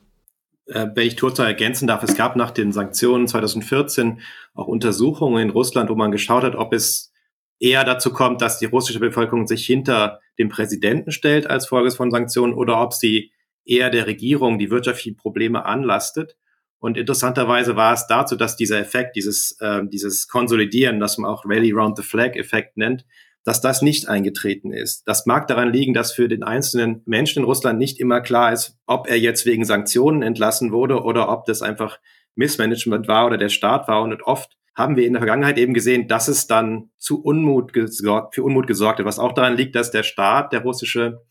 Äh, 0.69 0.87
wenn 0.93 1.07
ich 1.07 1.17
kurz 1.17 1.39
ergänzen 1.39 1.87
darf, 1.87 2.03
es 2.03 2.15
gab 2.15 2.35
nach 2.35 2.51
den 2.51 2.71
Sanktionen 2.71 3.27
2014 3.27 4.21
auch 4.53 4.67
Untersuchungen 4.67 5.41
in 5.41 5.49
Russland, 5.49 5.89
wo 5.89 5.95
man 5.95 6.11
geschaut 6.11 6.43
hat, 6.43 6.55
ob 6.55 6.73
es 6.73 7.11
eher 7.59 7.83
dazu 7.83 8.13
kommt, 8.13 8.41
dass 8.41 8.59
die 8.59 8.65
russische 8.65 8.99
Bevölkerung 8.99 9.47
sich 9.47 9.65
hinter 9.65 10.19
dem 10.37 10.49
Präsidenten 10.49 11.11
stellt 11.11 11.49
als 11.49 11.67
Folge 11.67 11.91
von 11.91 12.11
Sanktionen 12.11 12.53
oder 12.53 12.81
ob 12.81 12.93
sie 12.93 13.31
eher 13.65 13.89
der 13.89 14.07
Regierung 14.07 14.57
die 14.57 14.71
wirtschaftlichen 14.71 15.17
Probleme 15.17 15.65
anlastet. 15.65 16.37
Und 16.79 16.97
interessanterweise 16.97 17.75
war 17.75 17.93
es 17.93 18.07
dazu, 18.07 18.37
dass 18.37 18.55
dieser 18.55 18.79
Effekt, 18.79 19.17
dieses, 19.17 19.57
äh, 19.59 19.81
dieses 19.91 20.29
Konsolidieren, 20.29 20.99
das 20.99 21.17
man 21.17 21.29
auch 21.29 21.43
Rally 21.45 21.71
Round 21.71 21.97
the 21.97 22.03
Flag 22.03 22.35
Effekt 22.35 22.77
nennt, 22.77 23.05
dass 23.43 23.61
das 23.61 23.81
nicht 23.81 24.07
eingetreten 24.07 24.71
ist. 24.71 25.07
Das 25.07 25.25
mag 25.25 25.47
daran 25.47 25.71
liegen, 25.71 25.93
dass 25.93 26.11
für 26.11 26.27
den 26.27 26.43
einzelnen 26.43 27.01
Menschen 27.05 27.39
in 27.39 27.45
Russland 27.45 27.79
nicht 27.79 27.99
immer 27.99 28.21
klar 28.21 28.51
ist, 28.51 28.77
ob 28.85 29.09
er 29.09 29.17
jetzt 29.17 29.45
wegen 29.45 29.65
Sanktionen 29.65 30.21
entlassen 30.21 30.71
wurde 30.71 31.01
oder 31.03 31.29
ob 31.29 31.45
das 31.45 31.61
einfach 31.61 31.99
Missmanagement 32.35 33.07
war 33.07 33.25
oder 33.25 33.37
der 33.37 33.49
Staat 33.49 33.87
war. 33.87 34.01
Und 34.01 34.21
oft 34.23 34.57
haben 34.75 34.95
wir 34.95 35.05
in 35.05 35.13
der 35.13 35.21
Vergangenheit 35.21 35.57
eben 35.57 35.73
gesehen, 35.73 36.07
dass 36.07 36.27
es 36.27 36.47
dann 36.47 36.89
zu 36.97 37.21
Unmut 37.21 37.73
gesorgt, 37.73 38.35
für 38.35 38.43
Unmut 38.43 38.67
gesorgt 38.67 38.99
hat, 38.99 39.05
was 39.05 39.19
auch 39.19 39.33
daran 39.33 39.57
liegt, 39.57 39.75
dass 39.75 39.91
der 39.91 40.03
Staat, 40.03 40.53
der 40.53 40.61
russische, 40.61 41.21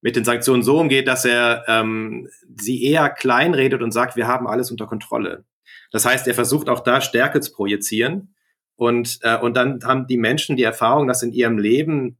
mit 0.00 0.14
den 0.14 0.24
Sanktionen 0.24 0.62
so 0.62 0.78
umgeht, 0.78 1.08
dass 1.08 1.24
er 1.24 1.64
ähm, 1.66 2.28
sie 2.56 2.84
eher 2.84 3.10
kleinredet 3.10 3.82
und 3.82 3.90
sagt, 3.90 4.16
wir 4.16 4.28
haben 4.28 4.46
alles 4.46 4.70
unter 4.70 4.86
Kontrolle. 4.86 5.44
Das 5.90 6.04
heißt, 6.04 6.28
er 6.28 6.34
versucht 6.34 6.68
auch 6.68 6.80
da 6.80 7.00
Stärke 7.00 7.40
zu 7.40 7.52
projizieren 7.52 8.34
und, 8.78 9.18
äh, 9.22 9.36
und 9.36 9.56
dann 9.56 9.80
haben 9.82 10.06
die 10.06 10.16
Menschen 10.16 10.56
die 10.56 10.62
Erfahrung, 10.62 11.08
dass 11.08 11.24
in 11.24 11.32
ihrem 11.32 11.58
Leben 11.58 12.16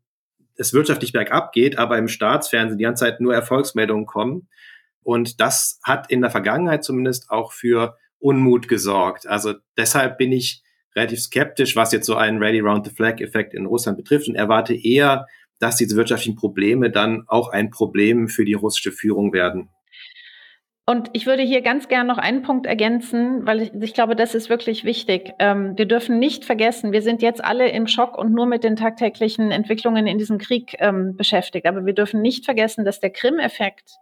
es 0.57 0.75
wirtschaftlich 0.75 1.13
bergab 1.13 1.53
geht, 1.53 1.79
aber 1.79 1.97
im 1.99 2.09
Staatsfernsehen 2.09 2.79
die 2.79 2.85
ganze 2.85 3.05
Zeit 3.05 3.21
nur 3.21 3.33
Erfolgsmeldungen 3.33 4.07
kommen. 4.07 4.49
Und 5.05 5.41
das 5.41 5.79
hat 5.85 6.11
in 6.11 6.21
der 6.21 6.33
Vergangenheit 6.33 6.83
zumindest 6.83 7.31
auch 7.31 7.53
für 7.53 7.97
Unmut 8.19 8.67
gesorgt. 8.67 9.29
Also 9.29 9.55
deshalb 9.77 10.19
bin 10.19 10.33
ich 10.33 10.65
relativ 10.97 11.21
skeptisch, 11.21 11.77
was 11.77 11.93
jetzt 11.93 12.07
so 12.07 12.17
einen 12.17 12.43
Ready 12.43 12.59
Round 12.59 12.85
the 12.85 12.93
Flag 12.93 13.21
Effekt 13.21 13.55
in 13.55 13.67
Russland 13.67 13.97
betrifft 13.97 14.27
und 14.27 14.35
erwarte 14.35 14.75
eher, 14.75 15.27
dass 15.61 15.77
diese 15.77 15.95
wirtschaftlichen 15.95 16.35
Probleme 16.35 16.91
dann 16.91 17.23
auch 17.29 17.51
ein 17.51 17.71
Problem 17.71 18.27
für 18.27 18.45
die 18.45 18.55
russische 18.55 18.91
Führung 18.91 19.33
werden. 19.33 19.69
Und 20.89 21.11
ich 21.13 21.27
würde 21.27 21.43
hier 21.43 21.61
ganz 21.61 21.89
gern 21.89 22.07
noch 22.07 22.17
einen 22.17 22.41
Punkt 22.41 22.65
ergänzen, 22.65 23.47
weil 23.47 23.61
ich, 23.61 23.75
ich 23.75 23.93
glaube, 23.93 24.17
das 24.17 24.35
ist 24.35 24.49
wirklich 24.49 24.85
wichtig. 24.85 25.35
Ähm, 25.39 25.77
wir 25.77 25.85
dürfen 25.85 26.19
nicht 26.19 26.47
vergessen, 26.47 26.93
wir 26.93 27.03
sind 27.03 27.21
jetzt 27.21 27.45
alle 27.45 27.69
im 27.69 27.87
Schock 27.87 28.17
und 28.17 28.33
nur 28.33 28.47
mit 28.47 28.65
den 28.65 28.75
tagtäglichen 28.75 29.51
Entwicklungen 29.51 30.07
in 30.07 30.17
diesem 30.17 30.39
Krieg 30.39 30.77
ähm, 30.79 31.15
beschäftigt. 31.15 31.67
Aber 31.67 31.85
wir 31.85 31.93
dürfen 31.93 32.23
nicht 32.23 32.47
vergessen, 32.47 32.87
dass 32.87 33.01
der 33.01 33.11
Krim-Effekt, 33.11 33.97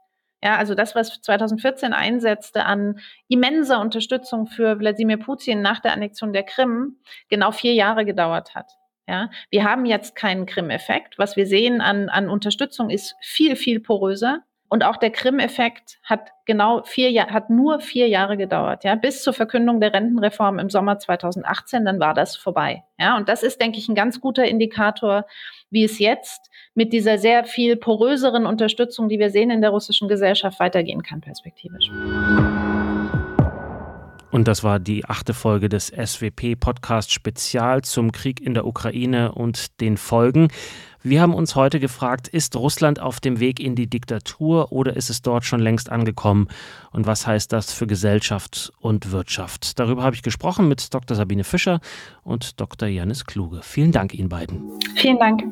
ja, 0.45 0.59
also 0.59 0.77
das, 0.77 0.95
was 0.95 1.21
2014 1.23 1.93
einsetzte 1.93 2.67
an 2.67 3.01
immenser 3.27 3.81
Unterstützung 3.81 4.47
für 4.47 4.79
Wladimir 4.79 5.17
Putin 5.17 5.63
nach 5.63 5.81
der 5.81 5.93
Annexion 5.93 6.33
der 6.33 6.45
Krim, 6.45 7.01
genau 7.29 7.51
vier 7.51 7.75
Jahre 7.75 8.05
gedauert 8.05 8.55
hat. 8.55 8.71
Ja, 9.09 9.31
wir 9.51 9.65
haben 9.65 9.87
jetzt 9.87 10.15
keinen 10.15 10.47
Krim-Effekt. 10.47 11.19
Was 11.19 11.35
wir 11.35 11.47
sehen 11.49 11.81
an, 11.81 12.09
an 12.09 12.31
Unterstützung 12.31 12.91
ist 12.91 13.17
viel, 13.21 13.57
viel 13.57 13.81
poröser. 13.81 14.45
Und 14.69 14.85
auch 14.85 14.97
der 14.97 15.11
Krim-Effekt 15.11 15.99
hat 16.03 16.31
genau 16.45 16.83
vier 16.83 17.11
Jahre, 17.11 17.33
hat 17.33 17.51
nur 17.51 17.81
vier 17.81 18.09
Jahre 18.09 18.37
gedauert, 18.37 18.85
ja, 18.85 18.95
bis 18.97 19.23
zur 19.23 19.33
Verkündung 19.33 19.81
der 19.81 19.93
Rentenreform 19.93 20.59
im 20.59 20.71
Sommer 20.71 20.99
2018, 20.99 21.85
dann 21.85 22.01
war 22.01 22.15
das 22.15 22.37
vorbei. 22.37 22.83
Ja, 22.99 23.17
und 23.17 23.29
das 23.29 23.43
ist, 23.43 23.61
denke 23.61 23.79
ich, 23.79 23.89
ein 23.89 23.95
ganz 23.95 24.21
guter 24.21 24.45
Indikator, 24.45 25.27
wie 25.71 25.85
es 25.85 25.99
jetzt 25.99 26.51
mit 26.75 26.93
dieser 26.93 27.19
sehr 27.19 27.45
viel 27.45 27.77
poröseren 27.77 28.47
Unterstützung, 28.47 29.09
die 29.09 29.19
wir 29.19 29.31
sehen 29.31 29.51
in 29.51 29.61
der 29.61 29.71
russischen 29.71 30.09
Gesellschaft, 30.09 30.59
weitergehen 30.59 31.03
kann, 31.03 31.21
perspektivisch. 31.21 31.91
Und 34.37 34.47
das 34.49 34.63
war 34.63 34.79
die 34.79 35.07
achte 35.07 35.33
Folge 35.33 35.71
des 35.71 35.87
SWP-Podcast 35.87 37.11
Spezial 37.11 37.81
zum 37.81 38.13
Krieg 38.13 38.39
in 38.39 38.53
der 38.53 38.67
Ukraine 38.67 39.33
und 39.33 39.81
den 39.81 39.97
Folgen. 39.97 40.49
Wir 41.03 41.23
haben 41.23 41.33
uns 41.33 41.57
heute 41.57 41.81
gefragt, 41.81 42.29
ist 42.29 42.55
Russland 42.55 43.01
auf 43.01 43.19
dem 43.19 43.41
Weg 43.41 43.61
in 43.61 43.75
die 43.77 43.87
Diktatur 43.87 44.73
oder 44.73 44.95
ist 44.95 45.09
es 45.09 45.23
dort 45.23 45.47
schon 45.47 45.61
längst 45.61 45.91
angekommen? 45.91 46.49
Und 46.93 47.07
was 47.07 47.27
heißt 47.27 47.51
das 47.51 47.73
für 47.73 47.87
Gesellschaft 47.87 48.75
und 48.79 49.11
Wirtschaft? 49.11 49.79
Darüber 49.79 50.03
habe 50.03 50.15
ich 50.15 50.23
gesprochen 50.23 50.69
mit 50.69 50.93
Dr. 50.93 51.17
Sabine 51.17 51.43
Fischer 51.43 51.81
und 52.23 52.61
Dr. 52.61 52.89
Janis 52.89 53.25
Kluge. 53.25 53.61
Vielen 53.63 53.93
Dank 53.93 54.13
Ihnen 54.13 54.29
beiden. 54.29 54.61
Vielen 54.97 55.19
Dank. 55.19 55.45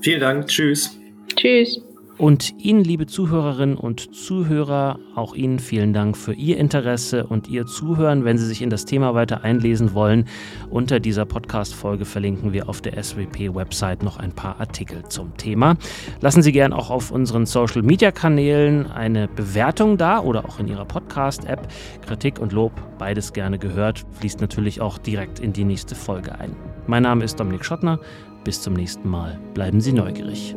Vielen 0.00 0.20
Dank. 0.20 0.46
Tschüss. 0.46 0.96
Tschüss. 1.34 1.80
Und 2.18 2.52
Ihnen, 2.58 2.82
liebe 2.82 3.06
Zuhörerinnen 3.06 3.76
und 3.76 4.12
Zuhörer, 4.12 4.98
auch 5.14 5.36
Ihnen 5.36 5.60
vielen 5.60 5.92
Dank 5.92 6.16
für 6.16 6.32
Ihr 6.32 6.56
Interesse 6.56 7.24
und 7.24 7.46
Ihr 7.46 7.64
Zuhören. 7.64 8.24
Wenn 8.24 8.36
Sie 8.38 8.46
sich 8.46 8.60
in 8.60 8.70
das 8.70 8.84
Thema 8.84 9.14
weiter 9.14 9.44
einlesen 9.44 9.94
wollen, 9.94 10.24
unter 10.68 10.98
dieser 10.98 11.24
Podcast-Folge 11.26 12.04
verlinken 12.04 12.52
wir 12.52 12.68
auf 12.68 12.80
der 12.80 13.00
SWP-Website 13.00 14.02
noch 14.02 14.16
ein 14.16 14.32
paar 14.32 14.58
Artikel 14.58 15.04
zum 15.08 15.36
Thema. 15.36 15.76
Lassen 16.20 16.42
Sie 16.42 16.50
gern 16.50 16.72
auch 16.72 16.90
auf 16.90 17.12
unseren 17.12 17.46
Social-Media-Kanälen 17.46 18.90
eine 18.90 19.28
Bewertung 19.28 19.96
da 19.96 20.18
oder 20.18 20.44
auch 20.44 20.58
in 20.58 20.66
Ihrer 20.66 20.86
Podcast-App. 20.86 21.68
Kritik 22.04 22.40
und 22.40 22.52
Lob, 22.52 22.72
beides 22.98 23.32
gerne 23.32 23.60
gehört, 23.60 24.04
fließt 24.18 24.40
natürlich 24.40 24.80
auch 24.80 24.98
direkt 24.98 25.38
in 25.38 25.52
die 25.52 25.64
nächste 25.64 25.94
Folge 25.94 26.36
ein. 26.36 26.56
Mein 26.88 27.04
Name 27.04 27.24
ist 27.24 27.38
Dominik 27.38 27.64
Schottner. 27.64 28.00
Bis 28.42 28.60
zum 28.60 28.74
nächsten 28.74 29.08
Mal. 29.08 29.38
Bleiben 29.54 29.80
Sie 29.80 29.92
neugierig. 29.92 30.56